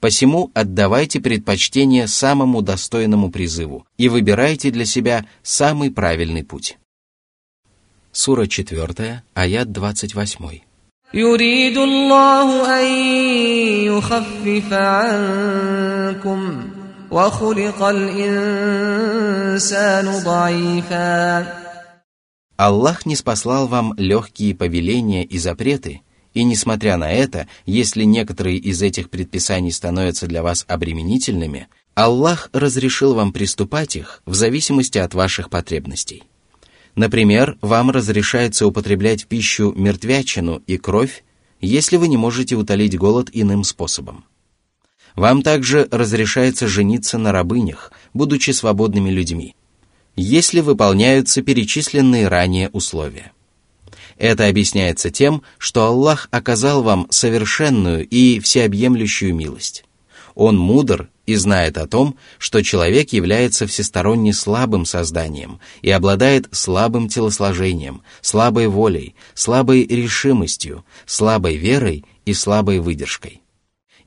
Посему 0.00 0.50
отдавайте 0.54 1.20
предпочтение 1.20 2.06
самому 2.06 2.62
достойному 2.62 3.30
призыву 3.30 3.86
и 3.96 4.08
выбирайте 4.08 4.70
для 4.70 4.84
себя 4.84 5.26
самый 5.42 5.90
правильный 5.90 6.44
путь. 6.44 6.78
Сура 8.12 8.46
4, 8.46 9.22
аят 9.34 9.72
28. 9.72 10.60
يريد 11.14 11.78
الله 11.78 12.80
أن 12.80 12.86
يخفف 13.86 14.72
عنكم 14.72 16.62
وخلق 17.10 17.82
الإنسان 17.82 18.86
ضعيفا 20.24 21.59
Аллах 22.61 23.07
не 23.07 23.15
спаслал 23.15 23.67
вам 23.67 23.95
легкие 23.97 24.53
повеления 24.53 25.25
и 25.25 25.39
запреты, 25.39 26.01
и 26.35 26.43
несмотря 26.43 26.95
на 26.95 27.11
это, 27.11 27.47
если 27.65 28.03
некоторые 28.03 28.57
из 28.57 28.83
этих 28.83 29.09
предписаний 29.09 29.71
становятся 29.71 30.27
для 30.27 30.43
вас 30.43 30.63
обременительными, 30.67 31.69
Аллах 31.95 32.51
разрешил 32.53 33.15
вам 33.15 33.33
приступать 33.33 33.95
их 33.95 34.21
в 34.27 34.35
зависимости 34.35 34.99
от 34.99 35.15
ваших 35.15 35.49
потребностей. 35.49 36.21
Например, 36.93 37.57
вам 37.61 37.89
разрешается 37.89 38.67
употреблять 38.67 39.23
в 39.23 39.25
пищу 39.25 39.73
мертвячину 39.75 40.61
и 40.67 40.77
кровь, 40.77 41.23
если 41.61 41.97
вы 41.97 42.09
не 42.09 42.17
можете 42.17 42.53
утолить 42.53 42.95
голод 42.95 43.31
иным 43.33 43.63
способом. 43.63 44.23
Вам 45.15 45.41
также 45.41 45.87
разрешается 45.89 46.67
жениться 46.67 47.17
на 47.17 47.31
рабынях, 47.31 47.91
будучи 48.13 48.51
свободными 48.51 49.09
людьми, 49.09 49.55
если 50.21 50.61
выполняются 50.61 51.41
перечисленные 51.41 52.27
ранее 52.27 52.69
условия. 52.69 53.31
Это 54.17 54.47
объясняется 54.47 55.09
тем, 55.09 55.41
что 55.57 55.85
Аллах 55.85 56.27
оказал 56.31 56.83
вам 56.83 57.07
совершенную 57.09 58.07
и 58.07 58.39
всеобъемлющую 58.39 59.33
милость. 59.33 59.83
Он 60.35 60.57
мудр 60.57 61.09
и 61.25 61.35
знает 61.35 61.77
о 61.77 61.87
том, 61.87 62.15
что 62.37 62.61
человек 62.61 63.13
является 63.13 63.65
всесторонне 63.65 64.33
слабым 64.33 64.85
созданием 64.85 65.59
и 65.81 65.89
обладает 65.89 66.47
слабым 66.51 67.09
телосложением, 67.09 68.03
слабой 68.21 68.67
волей, 68.67 69.15
слабой 69.33 69.85
решимостью, 69.85 70.85
слабой 71.05 71.57
верой 71.57 72.05
и 72.25 72.33
слабой 72.33 72.79
выдержкой. 72.79 73.41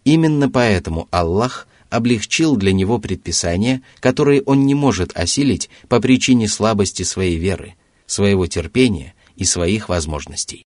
Именно 0.05 0.49
поэтому 0.51 1.09
Аллах 1.11 1.67
облегчил 1.94 2.56
для 2.56 2.72
него 2.72 3.00
предписания, 3.00 3.82
которые 4.00 4.42
он 4.44 4.66
не 4.66 4.76
может 4.76 5.16
осилить 5.18 5.70
по 5.88 6.00
причине 6.00 6.48
слабости 6.48 7.04
своей 7.04 7.38
веры, 7.38 7.76
своего 8.06 8.48
терпения 8.48 9.14
и 9.36 9.46
своих 9.46 9.90
возможностей. 9.90 10.66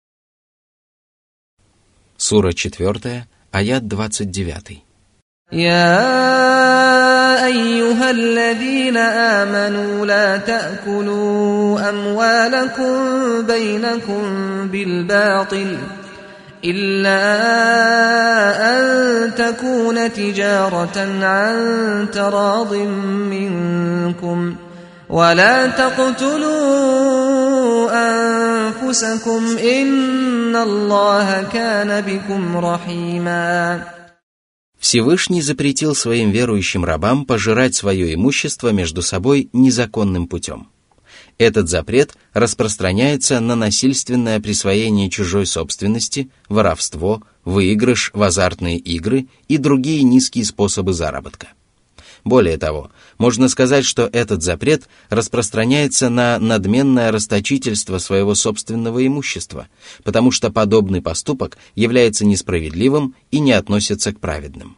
Сура 2.18 2.53
4, 2.53 3.27
аят 3.51 3.88
29. 3.88 4.84
يا 5.51 7.46
ايها 7.46 8.12
الذين 8.12 8.98
امنوا 8.98 10.06
لا 10.06 10.38
تاكلوا 10.38 11.89
اموالكم 11.89 13.42
بينكم 13.42 14.24
بالباطل 14.68 15.77
الا 16.65 17.24
ان 18.72 19.36
تكون 19.36 20.13
تجاره 20.13 20.98
عن 21.22 22.08
تراض 22.13 22.74
منكم 23.34 24.56
ولا 25.10 25.68
تقتلوا 25.68 27.03
انفسكم 27.92 29.58
ان 29.58 30.56
الله 30.56 31.44
كان 31.53 32.01
بكم 32.01 32.58
رحيما 32.58 33.82
Всевышний 34.80 35.42
запретил 35.42 35.96
своим 35.96 36.32
верующим 36.32 36.84
рабам 36.84 37.25
пожирать 37.25 37.74
свое 37.74 38.13
имущество 38.13 38.74
между 38.74 39.01
собой 39.01 39.50
незаконным 39.53 40.27
путем. 40.27 40.68
Этот 41.38 41.68
запрет 41.68 42.16
распространяется 42.35 43.38
на 43.38 43.54
насильственное 43.54 44.40
присвоение 44.40 45.09
чужой 45.09 45.47
собственности, 45.47 46.30
воровство, 46.49 47.23
выигрыш 47.45 48.11
в 48.12 48.23
азартные 48.23 48.76
игры 48.78 49.28
и 49.47 49.57
другие 49.57 50.02
низкие 50.02 50.45
способы 50.45 50.92
заработка. 50.92 51.49
Более 52.25 52.59
того, 52.59 52.90
можно 53.16 53.49
сказать, 53.49 53.85
что 53.85 54.11
этот 54.12 54.42
запрет 54.42 54.88
распространяется 55.09 56.09
на 56.11 56.40
надменное 56.40 57.12
расточительство 57.12 57.99
своего 57.99 58.35
собственного 58.35 59.07
имущества, 59.07 59.68
потому 60.02 60.33
что 60.33 60.50
подобный 60.50 61.00
поступок 61.00 61.57
является 61.76 62.26
несправедливым 62.26 63.14
и 63.30 63.38
не 63.38 63.52
относится 63.52 64.12
к 64.12 64.18
праведным. 64.18 64.76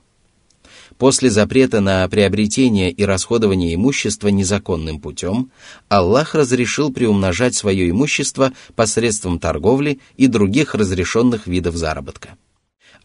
После 1.01 1.31
запрета 1.31 1.81
на 1.81 2.07
приобретение 2.11 2.91
и 2.91 3.07
расходование 3.07 3.75
имущества 3.75 4.29
незаконным 4.29 5.01
путем, 5.01 5.51
Аллах 5.89 6.35
разрешил 6.35 6.93
приумножать 6.93 7.55
свое 7.55 7.89
имущество 7.89 8.53
посредством 8.77 9.39
торговли 9.39 9.99
и 10.19 10.27
других 10.27 10.75
разрешенных 10.75 11.47
видов 11.47 11.75
заработка 11.75 12.37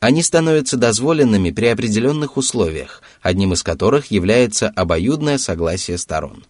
они 0.02 0.22
становятся 0.22 0.78
дозволенными 0.78 1.52
при 1.52 1.68
определенных 1.68 2.38
условиях, 2.38 3.02
одним 3.22 3.54
из 3.54 3.64
которых 3.64 4.12
является 4.12 4.70
обоюдное 4.70 5.38
согласие 5.38 5.98
сторон. 5.98 6.44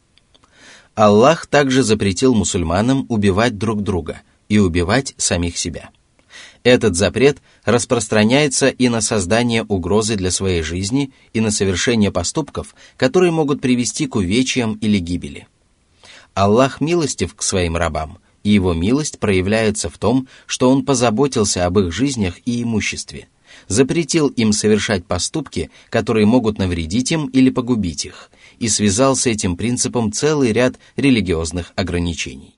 Аллах 0.96 1.46
также 1.46 1.84
запретил 1.84 2.34
мусульманам 2.34 3.06
убивать 3.08 3.58
друг 3.58 3.82
друга 3.84 4.22
и 4.50 4.58
убивать 4.58 5.14
самих 5.18 5.58
себя. 5.58 5.92
Этот 6.66 6.96
запрет 6.96 7.38
распространяется 7.64 8.70
и 8.70 8.90
на 8.90 9.00
создание 9.00 9.64
угрозы 9.64 10.16
для 10.16 10.32
своей 10.32 10.64
жизни, 10.64 11.12
и 11.32 11.40
на 11.40 11.52
совершение 11.52 12.12
поступков, 12.12 12.74
которые 12.98 13.32
могут 13.32 13.62
привести 13.62 14.08
к 14.08 14.16
увечьям 14.16 14.74
или 14.82 14.98
гибели. 14.98 15.48
Аллах 16.34 16.82
милостив 16.82 17.36
к 17.36 17.44
своим 17.44 17.78
рабам, 17.78 18.18
и 18.44 18.50
его 18.50 18.74
милость 18.74 19.20
проявляется 19.20 19.92
в 19.92 20.00
том, 20.00 20.28
что 20.48 20.72
Он 20.72 20.84
позаботился 20.84 21.68
об 21.68 21.78
их 21.78 21.94
жизнях 21.94 22.40
и 22.46 22.64
имуществе– 22.64 23.28
запретил 23.68 24.28
им 24.28 24.52
совершать 24.52 25.06
поступки, 25.06 25.70
которые 25.90 26.26
могут 26.26 26.58
навредить 26.58 27.12
им 27.12 27.28
или 27.28 27.50
погубить 27.50 28.06
их, 28.06 28.30
и 28.60 28.68
связал 28.68 29.16
с 29.16 29.28
этим 29.28 29.56
принципом 29.56 30.12
целый 30.12 30.52
ряд 30.52 30.76
религиозных 30.98 31.72
ограничений. 31.76 32.55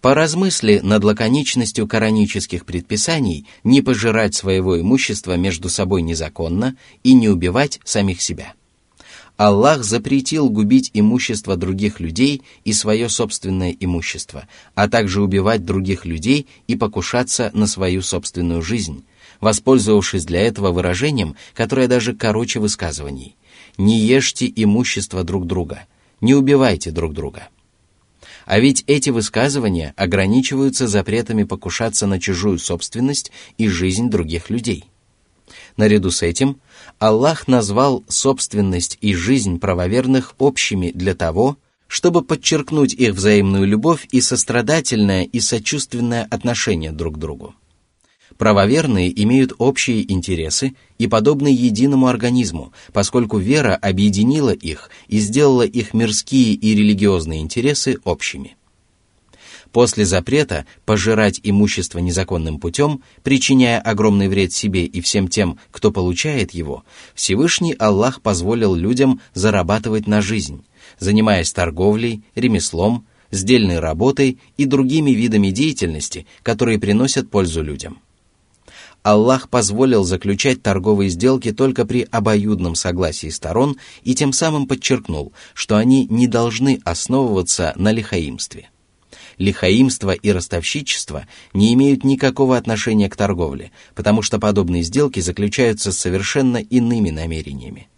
Поразмысли 0.00 0.80
над 0.82 1.04
лаконичностью 1.04 1.86
коранических 1.86 2.64
предписаний 2.64 3.46
не 3.64 3.82
пожирать 3.82 4.34
своего 4.34 4.80
имущества 4.80 5.36
между 5.36 5.68
собой 5.68 6.00
незаконно 6.00 6.76
и 7.04 7.12
не 7.12 7.28
убивать 7.28 7.80
самих 7.84 8.22
себя. 8.22 8.54
Аллах 9.36 9.84
запретил 9.84 10.48
губить 10.48 10.90
имущество 10.94 11.56
других 11.56 12.00
людей 12.00 12.42
и 12.64 12.72
свое 12.72 13.08
собственное 13.08 13.74
имущество, 13.78 14.46
а 14.74 14.88
также 14.88 15.22
убивать 15.22 15.64
других 15.64 16.04
людей 16.04 16.46
и 16.66 16.76
покушаться 16.76 17.50
на 17.54 17.66
свою 17.66 18.02
собственную 18.02 18.62
жизнь, 18.62 19.04
воспользовавшись 19.40 20.24
для 20.24 20.40
этого 20.40 20.72
выражением, 20.72 21.36
которое 21.54 21.88
даже 21.88 22.14
короче 22.14 22.58
высказываний. 22.58 23.36
«Не 23.78 23.98
ешьте 23.98 24.50
имущество 24.54 25.24
друг 25.24 25.46
друга, 25.46 25.86
не 26.20 26.34
убивайте 26.34 26.90
друг 26.90 27.14
друга». 27.14 27.48
А 28.50 28.58
ведь 28.58 28.82
эти 28.88 29.10
высказывания 29.10 29.94
ограничиваются 29.96 30.88
запретами 30.88 31.44
покушаться 31.44 32.08
на 32.08 32.18
чужую 32.18 32.58
собственность 32.58 33.30
и 33.58 33.68
жизнь 33.68 34.10
других 34.10 34.50
людей. 34.50 34.86
Наряду 35.76 36.10
с 36.10 36.22
этим 36.22 36.60
Аллах 36.98 37.46
назвал 37.46 38.02
собственность 38.08 38.98
и 39.00 39.14
жизнь 39.14 39.60
правоверных 39.60 40.34
общими 40.38 40.90
для 40.92 41.14
того, 41.14 41.58
чтобы 41.86 42.22
подчеркнуть 42.22 42.92
их 42.92 43.12
взаимную 43.12 43.68
любовь 43.68 44.08
и 44.10 44.20
сострадательное 44.20 45.22
и 45.22 45.38
сочувственное 45.38 46.26
отношение 46.28 46.90
друг 46.90 47.14
к 47.14 47.18
другу. 47.18 47.54
Правоверные 48.40 49.12
имеют 49.22 49.52
общие 49.58 50.10
интересы 50.10 50.74
и 50.96 51.06
подобны 51.06 51.48
единому 51.48 52.06
организму, 52.06 52.72
поскольку 52.90 53.36
вера 53.36 53.76
объединила 53.76 54.48
их 54.48 54.88
и 55.08 55.18
сделала 55.18 55.66
их 55.66 55.92
мирские 55.92 56.54
и 56.54 56.74
религиозные 56.74 57.42
интересы 57.42 57.98
общими. 58.02 58.56
После 59.72 60.06
запрета 60.06 60.64
пожирать 60.86 61.40
имущество 61.42 61.98
незаконным 61.98 62.58
путем, 62.58 63.02
причиняя 63.22 63.78
огромный 63.78 64.28
вред 64.28 64.54
себе 64.54 64.86
и 64.86 65.02
всем 65.02 65.28
тем, 65.28 65.58
кто 65.70 65.90
получает 65.90 66.52
его, 66.52 66.82
Всевышний 67.14 67.74
Аллах 67.78 68.22
позволил 68.22 68.74
людям 68.74 69.20
зарабатывать 69.34 70.06
на 70.06 70.22
жизнь, 70.22 70.64
занимаясь 70.98 71.52
торговлей, 71.52 72.22
ремеслом, 72.34 73.04
сдельной 73.30 73.80
работой 73.80 74.38
и 74.56 74.64
другими 74.64 75.10
видами 75.10 75.50
деятельности, 75.50 76.26
которые 76.42 76.78
приносят 76.78 77.30
пользу 77.30 77.62
людям. 77.62 77.98
Аллах 79.02 79.48
позволил 79.48 80.04
заключать 80.04 80.62
торговые 80.62 81.08
сделки 81.08 81.52
только 81.52 81.86
при 81.86 82.06
обоюдном 82.10 82.74
согласии 82.74 83.30
сторон 83.30 83.76
и 84.02 84.14
тем 84.14 84.32
самым 84.32 84.66
подчеркнул, 84.66 85.32
что 85.54 85.76
они 85.76 86.06
не 86.06 86.26
должны 86.26 86.80
основываться 86.84 87.72
на 87.76 87.92
лихаимстве. 87.92 88.68
Лихаимство 89.38 90.10
и 90.10 90.30
ростовщичество 90.32 91.26
не 91.54 91.72
имеют 91.72 92.04
никакого 92.04 92.58
отношения 92.58 93.08
к 93.08 93.16
торговле, 93.16 93.70
потому 93.94 94.20
что 94.20 94.38
подобные 94.38 94.82
сделки 94.82 95.20
заключаются 95.20 95.92
с 95.92 95.98
совершенно 95.98 96.58
иными 96.58 97.08
намерениями. 97.08 97.88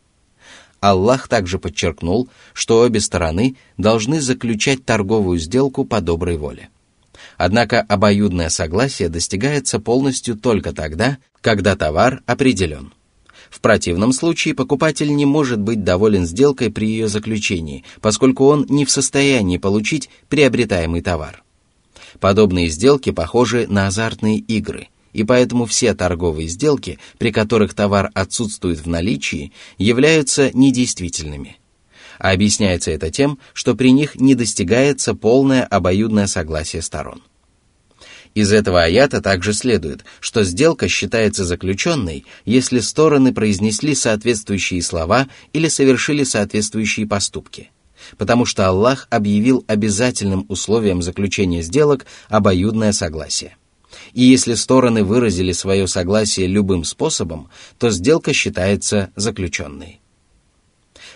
Аллах 0.78 1.26
также 1.26 1.58
подчеркнул, 1.58 2.28
что 2.52 2.80
обе 2.80 3.00
стороны 3.00 3.56
должны 3.76 4.20
заключать 4.20 4.84
торговую 4.84 5.40
сделку 5.40 5.84
по 5.84 6.00
доброй 6.00 6.36
воле. 6.36 6.70
Однако 7.36 7.80
обоюдное 7.80 8.48
согласие 8.48 9.08
достигается 9.08 9.80
полностью 9.80 10.36
только 10.36 10.72
тогда, 10.72 11.18
когда 11.40 11.76
товар 11.76 12.22
определен. 12.26 12.92
В 13.50 13.60
противном 13.60 14.12
случае 14.12 14.54
покупатель 14.54 15.14
не 15.14 15.26
может 15.26 15.60
быть 15.60 15.84
доволен 15.84 16.26
сделкой 16.26 16.70
при 16.70 16.86
ее 16.86 17.08
заключении, 17.08 17.84
поскольку 18.00 18.46
он 18.46 18.66
не 18.70 18.86
в 18.86 18.90
состоянии 18.90 19.58
получить 19.58 20.08
приобретаемый 20.28 21.02
товар. 21.02 21.42
Подобные 22.18 22.68
сделки 22.68 23.10
похожи 23.10 23.66
на 23.68 23.88
азартные 23.88 24.38
игры, 24.38 24.88
и 25.12 25.24
поэтому 25.24 25.66
все 25.66 25.94
торговые 25.94 26.48
сделки, 26.48 26.98
при 27.18 27.30
которых 27.30 27.74
товар 27.74 28.10
отсутствует 28.14 28.78
в 28.78 28.86
наличии, 28.86 29.52
являются 29.76 30.50
недействительными. 30.56 31.58
А 32.22 32.30
объясняется 32.30 32.92
это 32.92 33.10
тем, 33.10 33.40
что 33.52 33.74
при 33.74 33.90
них 33.90 34.14
не 34.14 34.36
достигается 34.36 35.12
полное 35.12 35.64
обоюдное 35.64 36.28
согласие 36.28 36.80
сторон. 36.80 37.24
Из 38.36 38.52
этого 38.52 38.84
аята 38.84 39.20
также 39.20 39.52
следует, 39.52 40.04
что 40.20 40.44
сделка 40.44 40.86
считается 40.86 41.44
заключенной, 41.44 42.24
если 42.44 42.78
стороны 42.78 43.34
произнесли 43.34 43.96
соответствующие 43.96 44.82
слова 44.82 45.26
или 45.52 45.66
совершили 45.66 46.22
соответствующие 46.22 47.08
поступки. 47.08 47.72
Потому 48.16 48.46
что 48.46 48.68
Аллах 48.68 49.08
объявил 49.10 49.64
обязательным 49.66 50.46
условием 50.48 51.02
заключения 51.02 51.62
сделок 51.62 52.06
обоюдное 52.28 52.92
согласие. 52.92 53.56
И 54.12 54.22
если 54.22 54.54
стороны 54.54 55.02
выразили 55.02 55.50
свое 55.50 55.88
согласие 55.88 56.46
любым 56.46 56.84
способом, 56.84 57.48
то 57.80 57.90
сделка 57.90 58.32
считается 58.32 59.10
заключенной. 59.16 60.01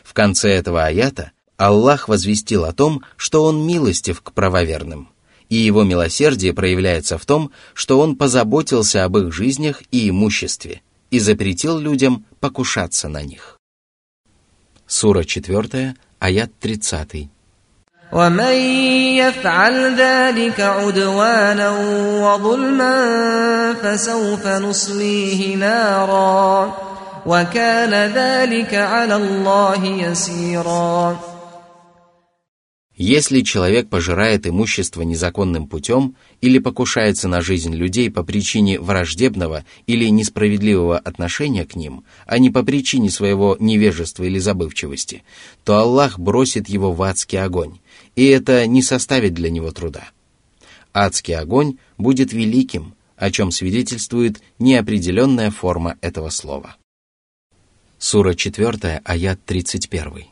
В 0.05 0.13
конце 0.13 0.49
этого 0.49 0.85
аята 0.85 1.31
Аллах 1.57 2.07
возвестил 2.07 2.65
о 2.65 2.73
том, 2.73 3.03
что 3.17 3.43
Он 3.43 3.65
милостив 3.65 4.21
к 4.21 4.31
правоверным – 4.33 5.19
и 5.51 5.57
его 5.57 5.83
милосердие 5.83 6.53
проявляется 6.53 7.17
в 7.17 7.25
том, 7.25 7.51
что 7.73 7.99
он 7.99 8.15
позаботился 8.15 9.03
об 9.03 9.17
их 9.17 9.33
жизнях 9.33 9.83
и 9.91 10.09
имуществе 10.09 10.81
и 11.09 11.19
запретил 11.19 11.77
людям 11.77 12.25
покушаться 12.39 13.09
на 13.09 13.21
них. 13.21 13.59
Сура 14.87 15.23
4, 15.25 15.95
аят 16.19 16.51
30. 16.61 17.27
ومن 18.11 18.55
يفعل 19.15 19.95
ذلك 19.95 20.59
عدوانا 20.59 21.69
وظلما 22.23 22.95
فسوف 23.73 24.47
نصليه 24.47 25.55
نارا 25.55 26.73
وكان 27.25 27.93
ذلك 28.13 28.73
على 28.73 29.15
الله 29.15 29.85
يسيرا 29.85 31.19
Если 33.03 33.41
человек 33.41 33.89
пожирает 33.89 34.45
имущество 34.45 35.01
незаконным 35.01 35.67
путем 35.67 36.15
или 36.39 36.59
покушается 36.59 37.27
на 37.27 37.41
жизнь 37.41 37.73
людей 37.73 38.11
по 38.11 38.21
причине 38.21 38.79
враждебного 38.79 39.65
или 39.87 40.05
несправедливого 40.05 40.99
отношения 40.99 41.65
к 41.65 41.75
ним, 41.75 42.03
а 42.27 42.37
не 42.37 42.51
по 42.51 42.61
причине 42.61 43.09
своего 43.09 43.57
невежества 43.59 44.25
или 44.25 44.37
забывчивости, 44.37 45.23
то 45.63 45.77
Аллах 45.77 46.19
бросит 46.19 46.69
его 46.69 46.91
в 46.91 47.01
адский 47.01 47.41
огонь, 47.41 47.79
и 48.15 48.27
это 48.27 48.67
не 48.67 48.83
составит 48.83 49.33
для 49.33 49.49
него 49.49 49.71
труда. 49.71 50.09
Адский 50.93 51.35
огонь 51.35 51.77
будет 51.97 52.33
великим, 52.33 52.93
о 53.15 53.31
чем 53.31 53.49
свидетельствует 53.49 54.41
неопределенная 54.59 55.49
форма 55.49 55.97
этого 56.01 56.29
слова. 56.29 56.75
Сура 57.99 58.33
4, 58.33 59.01
аят 59.05 59.39
31. 59.45 60.31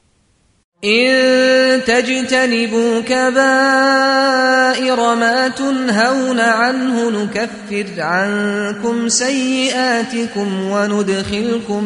إن 0.83 1.83
تجتنبوا 1.83 3.01
كبائر 3.01 4.95
ما 5.15 5.47
تنهون 5.47 6.39
عنه 6.39 7.09
نكفر 7.09 8.01
عنكم 8.01 9.09
سيئاتكم 9.09 10.63
وندخلكم 10.63 11.83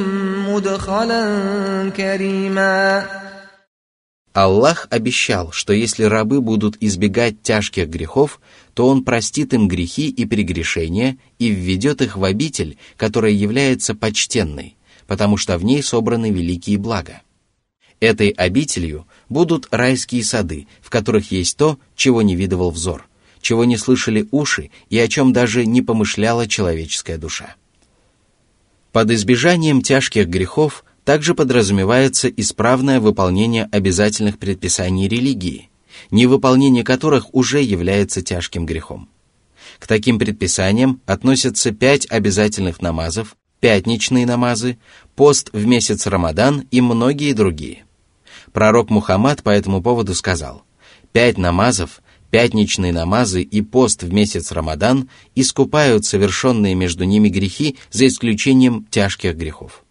مدخلا 0.49 1.23
كريما 1.97 3.05
Аллах 4.36 4.88
обещал, 4.89 5.51
что 5.51 5.73
если 5.73 6.05
рабы 6.05 6.41
будут 6.41 6.75
избегать 6.79 7.43
тяжких 7.43 7.88
грехов, 7.88 8.41
то 8.73 8.88
Он 8.88 9.03
простит 9.03 9.53
им 9.53 9.67
грехи 9.67 10.09
и 10.09 10.25
прегрешения 10.25 11.17
и 11.38 11.49
введет 11.49 12.01
их 12.01 12.17
в 12.17 12.23
обитель, 12.23 12.77
которая 12.97 13.31
является 13.31 13.93
почтенной, 13.93 14.75
потому 15.08 15.38
что 15.38 15.58
в 15.58 15.64
ней 15.64 15.82
собраны 15.82 16.30
великие 16.30 16.78
блага. 16.78 17.22
Этой 17.98 18.28
обителью 18.28 19.08
будут 19.28 19.66
райские 19.72 20.22
сады, 20.22 20.68
в 20.80 20.90
которых 20.90 21.32
есть 21.32 21.56
то, 21.56 21.78
чего 21.96 22.22
не 22.22 22.36
видывал 22.36 22.70
взор, 22.70 23.08
чего 23.40 23.64
не 23.64 23.76
слышали 23.76 24.28
уши 24.30 24.70
и 24.90 24.98
о 24.98 25.08
чем 25.08 25.32
даже 25.32 25.66
не 25.66 25.82
помышляла 25.82 26.46
человеческая 26.46 27.16
душа. 27.16 27.56
Под 28.92 29.10
избежанием 29.10 29.82
тяжких 29.82 30.28
грехов 30.28 30.84
также 31.04 31.34
подразумевается 31.34 32.28
исправное 32.28 33.00
выполнение 33.00 33.68
обязательных 33.72 34.38
предписаний 34.38 35.08
религии, 35.08 35.70
невыполнение 36.10 36.84
которых 36.84 37.34
уже 37.34 37.62
является 37.62 38.20
тяжким 38.20 38.66
грехом. 38.66 39.08
К 39.78 39.86
таким 39.86 40.18
предписаниям 40.18 41.00
относятся 41.06 41.72
пять 41.72 42.06
обязательных 42.10 42.82
намазов, 42.82 43.36
пятничные 43.60 44.26
намазы, 44.26 44.78
пост 45.14 45.50
в 45.52 45.66
месяц 45.66 46.06
Рамадан 46.06 46.66
и 46.70 46.80
многие 46.80 47.32
другие. 47.32 47.84
Пророк 48.52 48.90
Мухаммад 48.90 49.42
по 49.42 49.50
этому 49.50 49.82
поводу 49.82 50.14
сказал, 50.14 50.62
«Пять 51.12 51.38
намазов, 51.38 52.02
пятничные 52.30 52.92
намазы 52.92 53.42
и 53.42 53.62
пост 53.62 54.02
в 54.02 54.12
месяц 54.12 54.52
Рамадан 54.52 55.08
искупают 55.34 56.04
совершенные 56.04 56.74
между 56.74 57.04
ними 57.04 57.28
грехи 57.28 57.76
за 57.90 58.06
исключением 58.06 58.86
тяжких 58.90 59.34
грехов». 59.34 59.84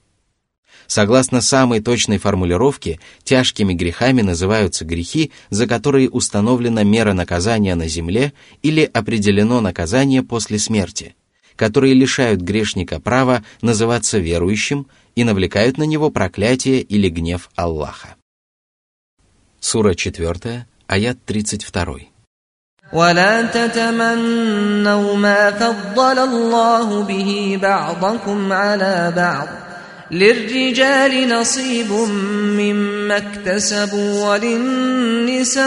Согласно 0.88 1.42
самой 1.42 1.82
точной 1.82 2.18
формулировке, 2.18 3.02
тяжкими 3.26 3.74
грехами 3.74 4.22
называются 4.22 4.86
грехи, 4.86 5.34
за 5.50 5.68
которые 5.68 6.10
установлена 6.10 6.84
мера 6.84 7.12
наказания 7.12 7.76
на 7.76 7.90
земле 7.90 8.32
или 8.64 8.90
определено 8.94 9.60
наказание 9.60 10.24
после 10.24 10.58
смерти, 10.58 11.16
которые 11.57 11.95
лишают 11.95 12.41
грешника 12.41 13.01
права 13.01 13.45
называться 13.61 14.19
верующим 14.19 14.87
и 15.15 15.25
навлекают 15.25 15.79
на 15.79 15.85
него 15.85 16.11
проклятие 16.11 16.81
или 16.81 17.09
гнев 17.09 17.51
Аллаха. 17.57 18.17
Сура 19.61 19.95
4, 19.95 20.67
аят 20.89 21.19
32. 21.25 22.13
ولا 22.93 23.43
تتمنوا 23.43 25.17
ما 25.17 25.51
فضل 25.51 26.19
الله 26.19 27.03
به 27.03 27.59
بعضكم 27.63 28.53
على 28.53 29.13
بعض 29.17 29.49
للرجال 30.11 31.29
نصيب 31.29 31.93
مما 32.61 33.17
اكتسبوا 33.17 34.29
وللنساء 34.29 35.63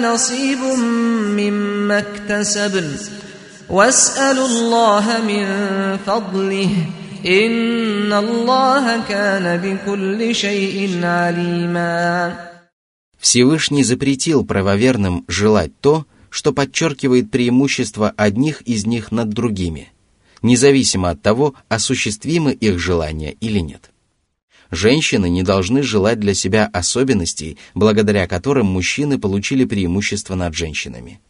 نصيب 0.00 0.58
مما 1.38 1.98
اكتسبن 1.98 2.96
واسألوا 3.70 4.46
الله 4.46 5.06
من 5.26 5.46
فضله 6.06 6.70
إن 7.26 8.12
الله 8.12 9.02
كان 9.08 9.56
بكل 9.58 10.34
شيء 10.34 11.04
عليما 11.04 12.34
Всевышний 13.18 13.82
запретил 13.82 14.44
правоверным 14.44 15.24
желать 15.26 15.72
то, 15.80 16.06
что 16.30 16.52
подчеркивает 16.52 17.30
преимущество 17.30 18.12
одних 18.16 18.60
из 18.62 18.86
них 18.86 19.10
над 19.10 19.30
другими, 19.30 19.88
независимо 20.42 21.10
от 21.10 21.22
того, 21.22 21.54
осуществимы 21.68 22.52
их 22.52 22.78
желания 22.78 23.32
или 23.40 23.58
нет. 23.58 23.90
Женщины 24.70 25.28
не 25.28 25.42
должны 25.42 25.82
желать 25.82 26.20
для 26.20 26.34
себя 26.34 26.68
особенностей, 26.72 27.56
благодаря 27.74 28.26
которым 28.26 28.66
мужчины 28.66 29.18
получили 29.18 29.64
преимущество 29.64 30.34
над 30.34 30.54
женщинами. 30.54 31.20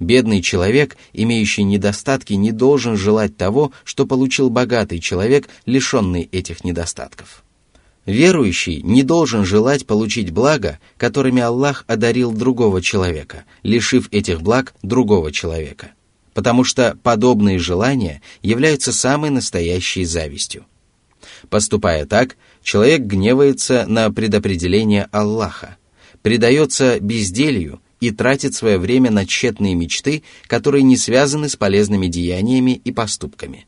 Бедный 0.00 0.42
человек, 0.42 0.96
имеющий 1.12 1.62
недостатки, 1.62 2.32
не 2.32 2.52
должен 2.52 2.96
желать 2.96 3.36
того, 3.36 3.72
что 3.84 4.06
получил 4.06 4.50
богатый 4.50 4.98
человек, 4.98 5.48
лишенный 5.66 6.28
этих 6.32 6.64
недостатков. 6.64 7.44
Верующий 8.06 8.82
не 8.82 9.02
должен 9.02 9.44
желать 9.44 9.86
получить 9.86 10.30
блага, 10.30 10.78
которыми 10.98 11.40
Аллах 11.40 11.84
одарил 11.86 12.32
другого 12.32 12.82
человека, 12.82 13.44
лишив 13.62 14.08
этих 14.10 14.42
благ 14.42 14.74
другого 14.82 15.32
человека, 15.32 15.92
потому 16.34 16.64
что 16.64 16.98
подобные 17.02 17.58
желания 17.58 18.20
являются 18.42 18.92
самой 18.92 19.30
настоящей 19.30 20.04
завистью. 20.04 20.66
Поступая 21.48 22.04
так, 22.04 22.36
человек 22.62 23.02
гневается 23.02 23.86
на 23.88 24.10
предопределение 24.10 25.08
Аллаха, 25.10 25.78
предается 26.20 27.00
безделью 27.00 27.80
и 28.04 28.10
тратит 28.10 28.54
свое 28.54 28.78
время 28.78 29.10
на 29.10 29.24
тщетные 29.24 29.74
мечты, 29.74 30.22
которые 30.46 30.82
не 30.82 30.96
связаны 30.98 31.48
с 31.48 31.56
полезными 31.56 32.06
деяниями 32.06 32.72
и 32.84 32.92
поступками. 32.92 33.66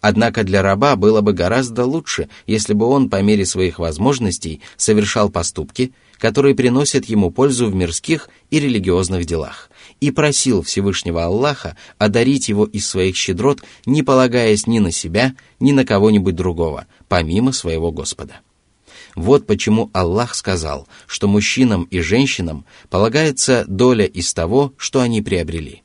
Однако 0.00 0.42
для 0.42 0.62
раба 0.62 0.96
было 0.96 1.20
бы 1.20 1.32
гораздо 1.32 1.84
лучше, 1.84 2.28
если 2.46 2.72
бы 2.72 2.86
он 2.86 3.10
по 3.10 3.20
мере 3.20 3.44
своих 3.44 3.78
возможностей 3.78 4.62
совершал 4.76 5.28
поступки, 5.28 5.92
которые 6.18 6.54
приносят 6.54 7.04
ему 7.04 7.30
пользу 7.30 7.66
в 7.66 7.74
мирских 7.74 8.30
и 8.50 8.58
религиозных 8.58 9.26
делах, 9.26 9.70
и 10.00 10.10
просил 10.10 10.62
Всевышнего 10.62 11.24
Аллаха 11.24 11.76
одарить 11.98 12.48
его 12.48 12.64
из 12.64 12.86
своих 12.86 13.16
щедрот, 13.16 13.62
не 13.84 14.02
полагаясь 14.02 14.66
ни 14.66 14.78
на 14.78 14.92
себя, 14.92 15.34
ни 15.60 15.72
на 15.72 15.84
кого-нибудь 15.84 16.34
другого, 16.34 16.86
помимо 17.08 17.52
своего 17.52 17.92
Господа. 17.92 18.40
Вот 19.14 19.46
почему 19.46 19.90
Аллах 19.92 20.34
сказал, 20.34 20.88
что 21.06 21.28
мужчинам 21.28 21.84
и 21.84 22.00
женщинам 22.00 22.64
полагается 22.88 23.64
доля 23.68 24.06
из 24.06 24.32
того, 24.32 24.72
что 24.76 25.00
они 25.00 25.20
приобрели. 25.22 25.82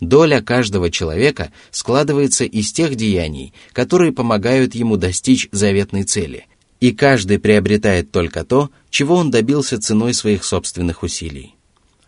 Доля 0.00 0.40
каждого 0.40 0.90
человека 0.90 1.52
складывается 1.70 2.44
из 2.44 2.72
тех 2.72 2.94
деяний, 2.94 3.52
которые 3.72 4.12
помогают 4.12 4.74
ему 4.74 4.96
достичь 4.96 5.48
заветной 5.52 6.04
цели, 6.04 6.46
и 6.80 6.92
каждый 6.92 7.38
приобретает 7.38 8.10
только 8.10 8.44
то, 8.44 8.70
чего 8.88 9.16
он 9.16 9.30
добился 9.30 9.80
ценой 9.80 10.14
своих 10.14 10.44
собственных 10.44 11.02
усилий. 11.02 11.54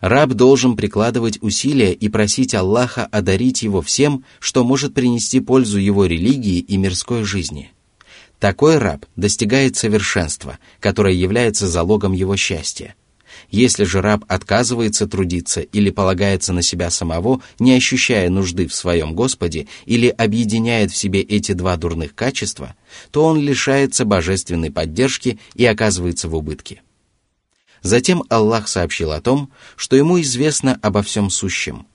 Раб 0.01 0.31
должен 0.31 0.75
прикладывать 0.75 1.37
усилия 1.41 1.93
и 1.93 2.09
просить 2.09 2.53
Аллаха 2.53 3.05
одарить 3.05 3.61
его 3.61 3.81
всем, 3.81 4.25
что 4.39 4.65
может 4.65 4.93
принести 4.93 5.39
пользу 5.39 5.77
его 5.77 6.05
религии 6.05 6.59
и 6.59 6.75
мирской 6.75 7.23
жизни. 7.23 7.71
Такой 8.43 8.77
раб 8.77 9.05
достигает 9.15 9.77
совершенства, 9.77 10.59
которое 10.81 11.13
является 11.13 11.65
залогом 11.65 12.11
его 12.11 12.35
счастья. 12.35 12.93
Если 13.49 13.85
же 13.85 14.01
раб 14.01 14.25
отказывается 14.27 15.07
трудиться 15.07 15.61
или 15.61 15.89
полагается 15.89 16.51
на 16.51 16.61
себя 16.61 16.89
самого, 16.89 17.41
не 17.57 17.73
ощущая 17.73 18.29
нужды 18.29 18.67
в 18.67 18.75
своем 18.75 19.15
Господе 19.15 19.67
или 19.85 20.09
объединяет 20.09 20.91
в 20.91 20.97
себе 20.97 21.21
эти 21.21 21.53
два 21.53 21.77
дурных 21.77 22.15
качества, 22.15 22.75
то 23.11 23.23
он 23.23 23.39
лишается 23.39 24.03
божественной 24.03 24.71
поддержки 24.71 25.39
и 25.55 25.65
оказывается 25.65 26.27
в 26.27 26.35
убытке. 26.35 26.81
Затем 27.81 28.25
Аллах 28.27 28.67
сообщил 28.67 29.13
о 29.13 29.21
том, 29.21 29.53
что 29.77 29.95
ему 29.95 30.19
известно 30.19 30.77
обо 30.81 31.01
всем 31.01 31.29
сущем. 31.29 31.87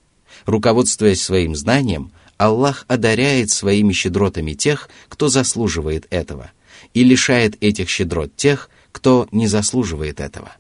Руководствуясь 0.47 1.21
своим 1.21 1.55
знанием, 1.55 2.11
Аллах 2.38 2.86
одаряет 2.88 3.50
своими 3.52 3.94
щедротами 3.94 4.54
тех, 4.54 4.90
кто 5.10 5.28
заслуживает 5.30 6.08
этого, 6.10 6.52
и 6.94 7.04
лишает 7.04 7.62
этих 7.62 7.90
щедрот 7.90 8.36
тех, 8.36 8.70
кто 8.92 9.28
не 9.32 9.48
заслуживает 9.48 10.20
этого. 10.20 10.52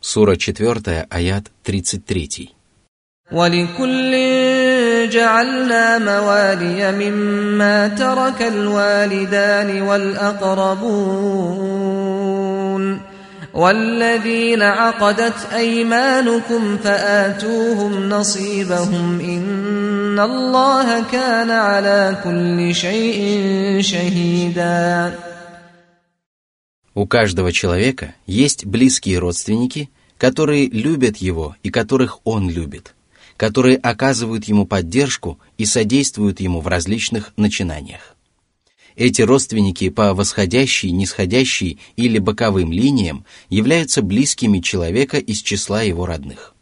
Сура 0.00 0.36
4, 0.36 1.06
аят 1.10 1.50
33. 1.62 2.54
ولكل 3.32 4.12
جعلنا 5.08 5.98
موالي 5.98 6.92
مما 6.92 7.88
ترك 7.88 8.42
الوالدان 8.42 9.82
والأقربون 9.82 11.30
والذين 13.54 14.62
عقدت 14.62 15.52
أيمانكم 15.52 16.76
فآتوهم 16.76 18.08
نصيبهم 18.08 19.20
إن 19.20 20.20
الله 20.20 21.04
كان 21.12 21.50
على 21.50 22.18
كل 22.24 22.74
شيء 22.74 23.80
شهيدا 23.80 25.12
У 26.92 27.06
каждого 27.06 27.52
человека 27.52 28.14
есть 28.26 28.66
близкие 28.66 29.18
родственники, 29.18 29.90
которые 30.18 30.66
любят 30.68 31.16
его 31.16 31.56
и 31.62 31.70
которых 31.70 32.18
он 32.24 32.50
любит, 32.50 32.94
которые 33.36 33.76
оказывают 33.78 34.44
ему 34.44 34.66
поддержку 34.66 35.38
и 35.56 35.64
содействуют 35.64 36.40
ему 36.40 36.60
в 36.60 36.66
различных 36.66 37.32
начинаниях. 37.36 38.13
Эти 38.95 39.21
родственники 39.21 39.89
по 39.89 40.13
восходящей, 40.13 40.91
нисходящей 40.91 41.79
или 41.97 42.17
боковым 42.17 42.71
линиям 42.71 43.25
являются 43.49 44.01
близкими 44.01 44.59
человека 44.59 45.17
из 45.17 45.41
числа 45.41 45.81
его 45.81 46.05
родных. 46.05 46.55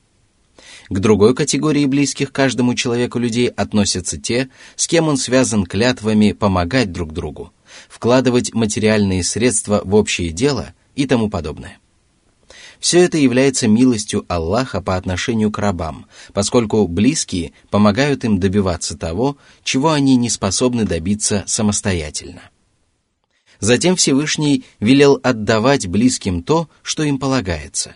К 0.89 0.99
другой 0.99 1.35
категории 1.35 1.85
близких 1.85 2.31
каждому 2.31 2.75
человеку 2.75 3.19
людей 3.19 3.47
относятся 3.47 4.19
те, 4.19 4.49
с 4.75 4.87
кем 4.87 5.07
он 5.07 5.17
связан 5.17 5.65
клятвами 5.65 6.33
помогать 6.33 6.91
друг 6.91 7.13
другу, 7.13 7.53
вкладывать 7.87 8.53
материальные 8.53 9.23
средства 9.23 9.81
в 9.85 9.95
общее 9.95 10.31
дело 10.31 10.73
и 10.95 11.05
тому 11.05 11.29
подобное. 11.29 11.79
Все 12.83 12.99
это 12.99 13.17
является 13.17 13.69
милостью 13.69 14.25
Аллаха 14.27 14.81
по 14.81 14.97
отношению 14.97 15.51
к 15.51 15.57
рабам, 15.57 16.05
поскольку 16.33 16.85
близкие 16.85 17.53
помогают 17.69 18.25
им 18.25 18.41
добиваться 18.41 18.97
того, 18.97 19.37
чего 19.63 19.91
они 19.91 20.17
не 20.17 20.29
способны 20.29 20.83
добиться 20.83 21.45
самостоятельно. 21.47 22.41
Затем 23.61 23.95
Всевышний 23.95 24.65
велел 24.81 25.17
отдавать 25.23 25.87
близким 25.87 26.43
то, 26.43 26.67
что 26.81 27.03
им 27.03 27.19
полагается. 27.19 27.95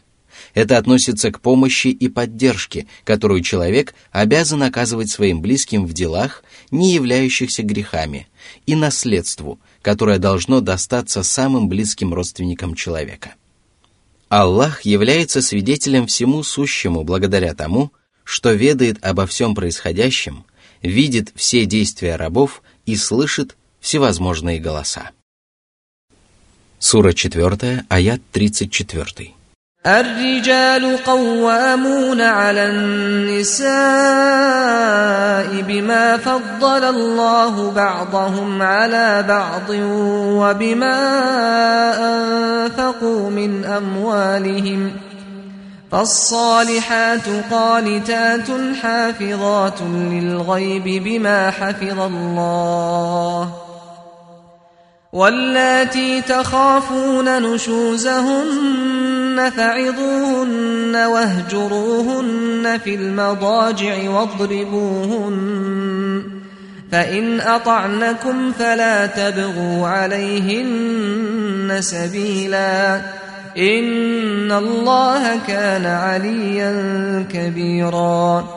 Это 0.54 0.78
относится 0.78 1.34
к 1.34 1.42
помощи 1.42 1.90
и 1.90 2.08
поддержке, 2.08 2.88
которую 3.04 3.42
человек 3.42 3.94
обязан 4.14 4.64
оказывать 4.64 5.10
своим 5.10 5.42
близким 5.42 5.86
в 5.86 5.92
делах, 5.92 6.46
не 6.72 6.94
являющихся 6.94 7.62
грехами, 7.62 8.30
и 8.66 8.74
наследству, 8.74 9.60
которое 9.82 10.18
должно 10.18 10.62
достаться 10.62 11.24
самым 11.24 11.68
близким 11.68 12.14
родственникам 12.14 12.74
человека– 12.74 13.36
Аллах 14.30 14.82
является 14.82 15.42
свидетелем 15.42 16.08
всему 16.08 16.44
сущему 16.44 17.04
благодаря 17.04 17.54
тому, 17.54 17.94
что 18.24 18.52
ведает 18.52 19.04
обо 19.04 19.26
всем 19.26 19.56
происходящем, 19.56 20.46
видит 20.82 21.32
все 21.36 21.66
действия 21.66 22.18
рабов 22.18 22.62
и 22.86 22.98
слышит 22.98 23.56
всевозможные 23.80 24.60
голоса. 24.60 25.12
Сура 26.78 27.14
4, 27.14 27.86
аят 27.88 28.22
34. 28.32 29.37
الرجال 29.88 30.98
قوامون 30.98 32.22
على 32.22 32.66
النساء 32.70 33.68
بما 35.62 36.18
فضل 36.18 36.84
الله 36.84 37.72
بعضهم 37.72 38.62
على 38.62 39.26
بعض 39.28 39.70
وبما 40.40 41.00
أنفقوا 42.00 43.30
من 43.30 43.66
أموالهم 43.66 44.92
فالصالحات 45.92 47.28
قانتات 47.52 48.48
حافظات 48.82 49.82
للغيب 49.82 51.04
بما 51.04 51.52
حفظ 51.52 52.00
الله 52.00 53.67
واللاتي 55.14 56.22
تخافون 56.22 57.42
نشوزهن 57.42 59.52
فعظوهن 59.58 60.96
واهجروهن 60.96 62.80
في 62.84 62.96
المضاجع 62.96 64.10
واضربوهن 64.10 66.24
فإن 66.92 67.40
أطعنكم 67.40 68.52
فلا 68.52 69.06
تبغوا 69.06 69.88
عليهن 69.88 71.78
سبيلا 71.80 73.02
إن 73.58 74.52
الله 74.52 75.40
كان 75.48 75.86
عليا 75.86 76.74
كبيرا 77.34 78.57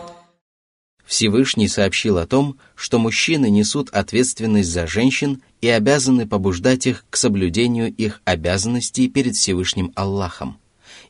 Всевышний 1.11 1.66
сообщил 1.66 2.18
о 2.18 2.27
том, 2.29 2.57
что 2.77 3.01
мужчины 3.01 3.51
несут 3.51 3.90
ответственность 3.90 4.70
за 4.70 4.87
женщин 4.87 5.42
и 5.61 5.66
обязаны 5.66 6.25
побуждать 6.25 6.87
их 6.87 7.05
к 7.11 7.16
соблюдению 7.16 7.92
их 7.92 8.23
обязанностей 8.25 9.09
перед 9.09 9.35
Всевышним 9.35 9.90
Аллахом, 9.96 10.59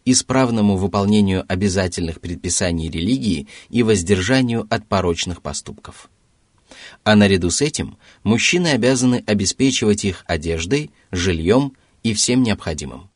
исправному 0.07 0.79
выполнению 0.79 1.45
обязательных 1.47 2.23
предписаний 2.23 2.89
религии 2.89 3.47
и 3.69 3.83
воздержанию 3.83 4.67
от 4.71 4.87
порочных 4.87 5.43
поступков. 5.43 6.09
А 7.05 7.15
наряду 7.15 7.51
с 7.51 7.61
этим 7.61 7.99
мужчины 8.23 8.69
обязаны 8.69 9.23
обеспечивать 9.27 10.07
их 10.07 10.25
одеждой, 10.27 10.93
жильем 11.11 11.75
и 12.03 12.15
всем 12.15 12.43
необходимым. 12.43 13.11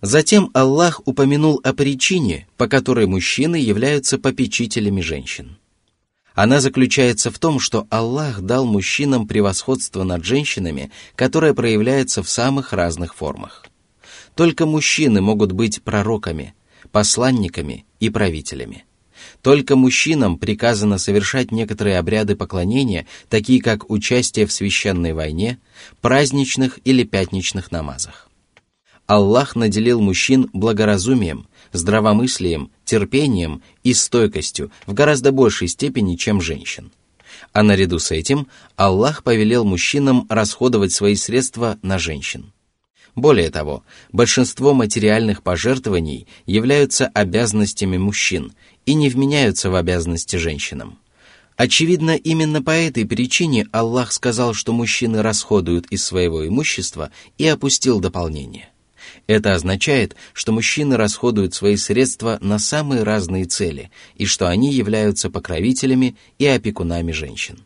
Затем 0.00 0.50
Аллах 0.54 1.02
упомянул 1.04 1.60
о 1.62 1.72
причине, 1.72 2.48
по 2.56 2.66
которой 2.66 3.06
мужчины 3.06 3.54
являются 3.54 4.18
попечителями 4.18 5.02
женщин– 5.02 5.58
она 6.36 6.60
заключается 6.60 7.30
в 7.30 7.38
том, 7.38 7.58
что 7.58 7.86
Аллах 7.88 8.42
дал 8.42 8.66
мужчинам 8.66 9.26
превосходство 9.26 10.04
над 10.04 10.22
женщинами, 10.22 10.92
которое 11.14 11.54
проявляется 11.54 12.22
в 12.22 12.28
самых 12.28 12.74
разных 12.74 13.14
формах. 13.14 13.64
Только 14.34 14.66
мужчины 14.66 15.22
могут 15.22 15.52
быть 15.52 15.82
пророками, 15.82 16.54
посланниками 16.92 17.86
и 18.00 18.10
правителями. 18.10 18.84
Только 19.40 19.76
мужчинам 19.76 20.36
приказано 20.36 20.98
совершать 20.98 21.52
некоторые 21.52 21.98
обряды 21.98 22.36
поклонения, 22.36 23.06
такие 23.30 23.62
как 23.62 23.90
участие 23.90 24.44
в 24.44 24.52
священной 24.52 25.14
войне, 25.14 25.58
праздничных 26.02 26.80
или 26.84 27.04
пятничных 27.04 27.72
намазах. 27.72 28.28
Аллах 29.06 29.56
наделил 29.56 30.02
мужчин 30.02 30.50
благоразумием, 30.52 31.46
здравомыслием, 31.72 32.70
терпением 32.84 33.62
и 33.82 33.94
стойкостью 33.94 34.70
в 34.86 34.94
гораздо 34.94 35.32
большей 35.32 35.68
степени, 35.68 36.16
чем 36.16 36.40
женщин. 36.40 36.92
А 37.52 37.62
наряду 37.62 37.98
с 37.98 38.10
этим 38.10 38.48
Аллах 38.76 39.22
повелел 39.22 39.64
мужчинам 39.64 40.26
расходовать 40.28 40.92
свои 40.92 41.16
средства 41.16 41.78
на 41.82 41.98
женщин. 41.98 42.52
Более 43.14 43.50
того, 43.50 43.82
большинство 44.12 44.74
материальных 44.74 45.42
пожертвований 45.42 46.26
являются 46.44 47.06
обязанностями 47.06 47.96
мужчин 47.96 48.52
и 48.84 48.92
не 48.92 49.08
вменяются 49.08 49.70
в 49.70 49.74
обязанности 49.74 50.36
женщинам. 50.36 50.98
Очевидно, 51.56 52.14
именно 52.14 52.62
по 52.62 52.70
этой 52.70 53.06
причине 53.06 53.66
Аллах 53.72 54.12
сказал, 54.12 54.52
что 54.52 54.74
мужчины 54.74 55.22
расходуют 55.22 55.86
из 55.86 56.04
своего 56.04 56.46
имущества 56.46 57.10
и 57.38 57.46
опустил 57.46 58.00
дополнение. 58.00 58.68
Это 59.26 59.54
означает, 59.54 60.16
что 60.32 60.52
мужчины 60.52 60.96
расходуют 60.96 61.54
свои 61.54 61.76
средства 61.76 62.38
на 62.40 62.58
самые 62.58 63.02
разные 63.02 63.44
цели 63.44 63.90
и 64.14 64.26
что 64.26 64.48
они 64.48 64.72
являются 64.72 65.30
покровителями 65.30 66.16
и 66.38 66.46
опекунами 66.46 67.12
женщин 67.12 67.64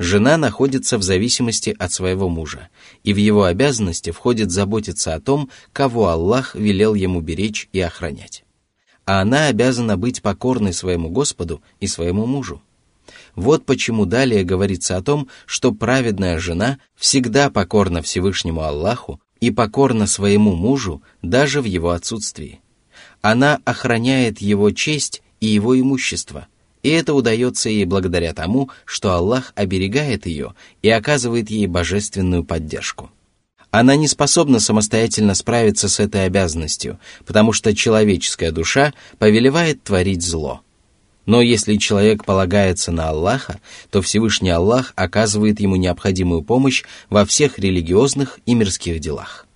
жена 0.00 0.38
находится 0.38 0.96
в 0.96 1.02
зависимости 1.02 1.76
от 1.78 1.92
своего 1.92 2.28
мужа, 2.30 2.68
и 3.04 3.12
в 3.12 3.18
его 3.18 3.44
обязанности 3.44 4.10
входит 4.10 4.50
заботиться 4.50 5.14
о 5.14 5.20
том, 5.20 5.50
кого 5.74 6.08
Аллах 6.08 6.54
велел 6.54 6.94
ему 6.94 7.20
беречь 7.20 7.68
и 7.72 7.80
охранять. 7.80 8.44
А 9.04 9.20
она 9.20 9.46
обязана 9.46 9.98
быть 9.98 10.22
покорной 10.22 10.72
своему 10.72 11.10
Господу 11.10 11.62
и 11.80 11.86
своему 11.86 12.24
мужу. 12.24 12.62
Вот 13.36 13.66
почему 13.66 14.06
далее 14.06 14.42
говорится 14.42 14.96
о 14.96 15.02
том, 15.02 15.28
что 15.44 15.72
праведная 15.72 16.38
жена 16.38 16.78
всегда 16.96 17.50
покорна 17.50 18.00
Всевышнему 18.00 18.62
Аллаху 18.62 19.20
и 19.40 19.50
покорна 19.50 20.06
своему 20.06 20.54
мужу 20.54 21.02
даже 21.22 21.60
в 21.60 21.64
его 21.64 21.90
отсутствии. 21.90 22.60
Она 23.22 23.60
охраняет 23.64 24.40
его 24.40 24.70
честь 24.70 25.22
и 25.40 25.46
его 25.46 25.78
имущество– 25.78 26.46
и 26.82 26.88
это 26.88 27.14
удается 27.14 27.68
ей 27.68 27.84
благодаря 27.84 28.32
тому, 28.32 28.70
что 28.84 29.12
Аллах 29.12 29.52
оберегает 29.54 30.26
ее 30.26 30.54
и 30.82 30.88
оказывает 30.88 31.50
ей 31.50 31.66
божественную 31.66 32.44
поддержку. 32.44 33.10
Она 33.70 33.96
не 33.96 34.08
способна 34.08 34.58
самостоятельно 34.58 35.34
справиться 35.34 35.88
с 35.88 36.00
этой 36.00 36.26
обязанностью, 36.26 36.98
потому 37.24 37.52
что 37.52 37.74
человеческая 37.74 38.50
душа 38.50 38.94
повелевает 39.18 39.82
творить 39.84 40.22
зло. 40.22 40.62
Но 41.26 41.42
если 41.42 41.76
человек 41.76 42.24
полагается 42.24 42.92
на 42.92 43.10
Аллаха, 43.10 43.60
то 43.90 44.02
Всевышний 44.02 44.50
Аллах 44.50 44.92
оказывает 44.96 45.60
ему 45.60 45.76
необходимую 45.76 46.42
помощь 46.42 46.84
во 47.08 47.24
всех 47.24 47.58
религиозных 47.58 48.40
и 48.46 48.54
мирских 48.54 49.00
делах. 49.00 49.46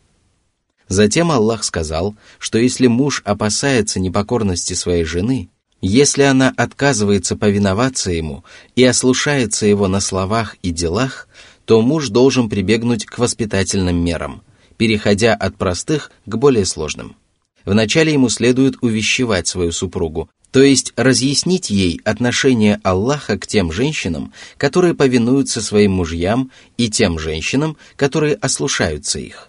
Затем 0.88 1.30
Аллах 1.30 1.64
сказал, 1.64 2.14
что 2.38 2.58
если 2.58 2.86
муж 2.86 3.22
опасается 3.24 4.00
непокорности 4.00 4.74
своей 4.74 5.04
жены, 5.04 5.48
если 5.80 6.22
она 6.22 6.52
отказывается 6.56 7.36
повиноваться 7.36 8.10
ему 8.10 8.44
и 8.74 8.84
ослушается 8.84 9.66
его 9.66 9.88
на 9.88 10.00
словах 10.00 10.56
и 10.62 10.70
делах, 10.70 11.28
то 11.64 11.80
муж 11.82 12.08
должен 12.08 12.48
прибегнуть 12.48 13.06
к 13.06 13.18
воспитательным 13.18 13.96
мерам, 13.96 14.42
переходя 14.76 15.34
от 15.34 15.56
простых 15.56 16.10
к 16.26 16.36
более 16.36 16.66
сложным. 16.66 17.16
Вначале 17.64 18.12
ему 18.12 18.28
следует 18.28 18.76
увещевать 18.82 19.46
свою 19.46 19.72
супругу, 19.72 20.28
то 20.54 20.62
есть 20.62 20.92
разъяснить 20.94 21.68
ей 21.68 22.00
отношение 22.04 22.78
Аллаха 22.84 23.36
к 23.36 23.44
тем 23.44 23.72
женщинам, 23.72 24.32
которые 24.56 24.94
повинуются 24.94 25.60
своим 25.60 25.94
мужьям, 25.94 26.52
и 26.76 26.88
тем 26.88 27.18
женщинам, 27.18 27.76
которые 27.96 28.36
ослушаются 28.36 29.18
их 29.18 29.48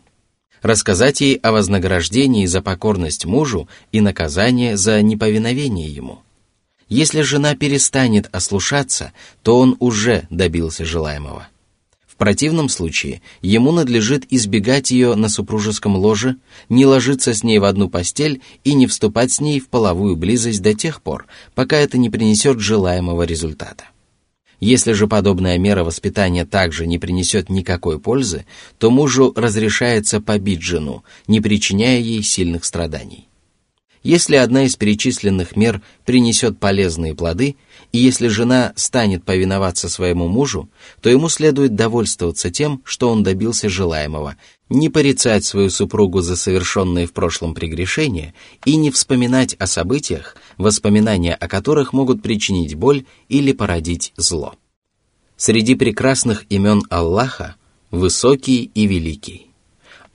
рассказать 0.64 1.22
ей 1.22 1.36
о 1.36 1.52
вознаграждении 1.52 2.48
за 2.48 2.60
покорность 2.60 3.26
мужу 3.26 3.70
и 3.92 4.02
наказание 4.02 4.78
за 4.78 5.00
неповиновение 5.04 5.90
ему. 5.90 6.24
Если 6.90 7.22
жена 7.22 7.54
перестанет 7.54 8.28
ослушаться, 8.32 9.14
то 9.44 9.60
он 9.60 9.78
уже 9.80 10.26
добился 10.32 10.84
желаемого. 10.84 11.48
В 12.16 12.18
противном 12.18 12.70
случае 12.70 13.22
ему 13.42 13.74
надлежит 13.74 14.26
избегать 14.30 14.90
ее 14.90 15.16
на 15.16 15.28
супружеском 15.28 15.98
ложе, 15.98 16.38
не 16.70 16.86
ложиться 16.86 17.34
с 17.34 17.44
ней 17.44 17.60
в 17.60 17.66
одну 17.66 17.90
постель 17.90 18.42
и 18.64 18.74
не 18.74 18.88
вступать 18.88 19.34
с 19.34 19.42
ней 19.42 19.60
в 19.60 19.68
половую 19.68 20.16
близость 20.16 20.62
до 20.62 20.74
тех 20.74 21.02
пор, 21.02 21.28
пока 21.56 21.76
это 21.76 21.98
не 21.98 22.10
принесет 22.10 22.62
желаемого 22.62 23.24
результата. 23.24 23.84
Если 24.62 24.94
же 24.94 25.08
подобная 25.08 25.58
мера 25.58 25.84
воспитания 25.84 26.46
также 26.46 26.88
не 26.88 26.98
принесет 26.98 27.50
никакой 27.50 28.00
пользы, 28.00 28.46
то 28.78 28.90
мужу 28.90 29.34
разрешается 29.36 30.22
побить 30.22 30.62
жену, 30.62 31.04
не 31.28 31.42
причиняя 31.42 32.00
ей 32.00 32.24
сильных 32.24 32.64
страданий. 32.64 33.28
Если 34.06 34.36
одна 34.36 34.66
из 34.66 34.76
перечисленных 34.76 35.56
мер 35.56 35.82
принесет 36.06 36.60
полезные 36.60 37.16
плоды, 37.16 37.56
и 37.92 37.98
если 37.98 38.28
жена 38.28 38.72
станет 38.76 39.24
повиноваться 39.24 39.90
своему 39.90 40.28
мужу, 40.28 40.70
то 41.02 41.10
ему 41.10 41.28
следует 41.28 41.74
довольствоваться 41.74 42.52
тем, 42.52 42.84
что 42.86 43.10
он 43.10 43.24
добился 43.24 43.68
желаемого, 43.68 44.36
не 44.70 44.90
порицать 44.90 45.44
свою 45.44 45.72
супругу 45.72 46.22
за 46.22 46.36
совершенные 46.36 47.08
в 47.08 47.14
прошлом 47.14 47.56
прегрешения 47.56 48.36
и 48.64 48.76
не 48.76 48.92
вспоминать 48.92 49.56
о 49.56 49.66
событиях, 49.66 50.38
воспоминания 50.60 51.34
о 51.34 51.48
которых 51.48 51.92
могут 51.92 52.22
причинить 52.22 52.76
боль 52.76 53.06
или 53.28 53.54
породить 53.54 54.14
зло. 54.18 54.54
Среди 55.36 55.74
прекрасных 55.74 56.46
имен 56.50 56.84
Аллаха– 56.92 57.56
высокий 57.90 58.70
и 58.76 58.86
великий. 58.86 59.48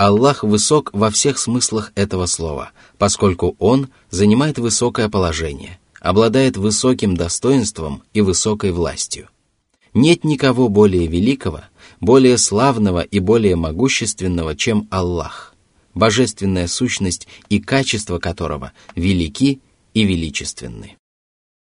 Аллах 0.01 0.45
высок 0.45 0.89
во 0.95 1.11
всех 1.11 1.39
смыслах 1.39 1.93
этого 1.95 2.25
слова, 2.25 2.71
поскольку 3.01 3.57
Он 3.59 3.89
занимает 4.11 4.59
высокое 4.59 5.09
положение, 5.09 5.81
обладает 6.03 6.59
высоким 6.59 7.17
достоинством 7.17 8.03
и 8.13 8.21
высокой 8.21 8.73
властью. 8.73 9.31
Нет 9.95 10.23
никого 10.23 10.69
более 10.69 11.07
великого, 11.07 11.63
более 12.01 12.37
славного 12.37 13.01
и 13.01 13.19
более 13.19 13.57
могущественного, 13.57 14.55
чем 14.55 14.87
Аллах, 14.91 15.55
божественная 15.95 16.67
сущность 16.67 17.27
и 17.49 17.59
качество 17.59 18.19
которого 18.19 18.73
велики 18.95 19.63
и 19.95 20.05
величественны. 20.05 20.99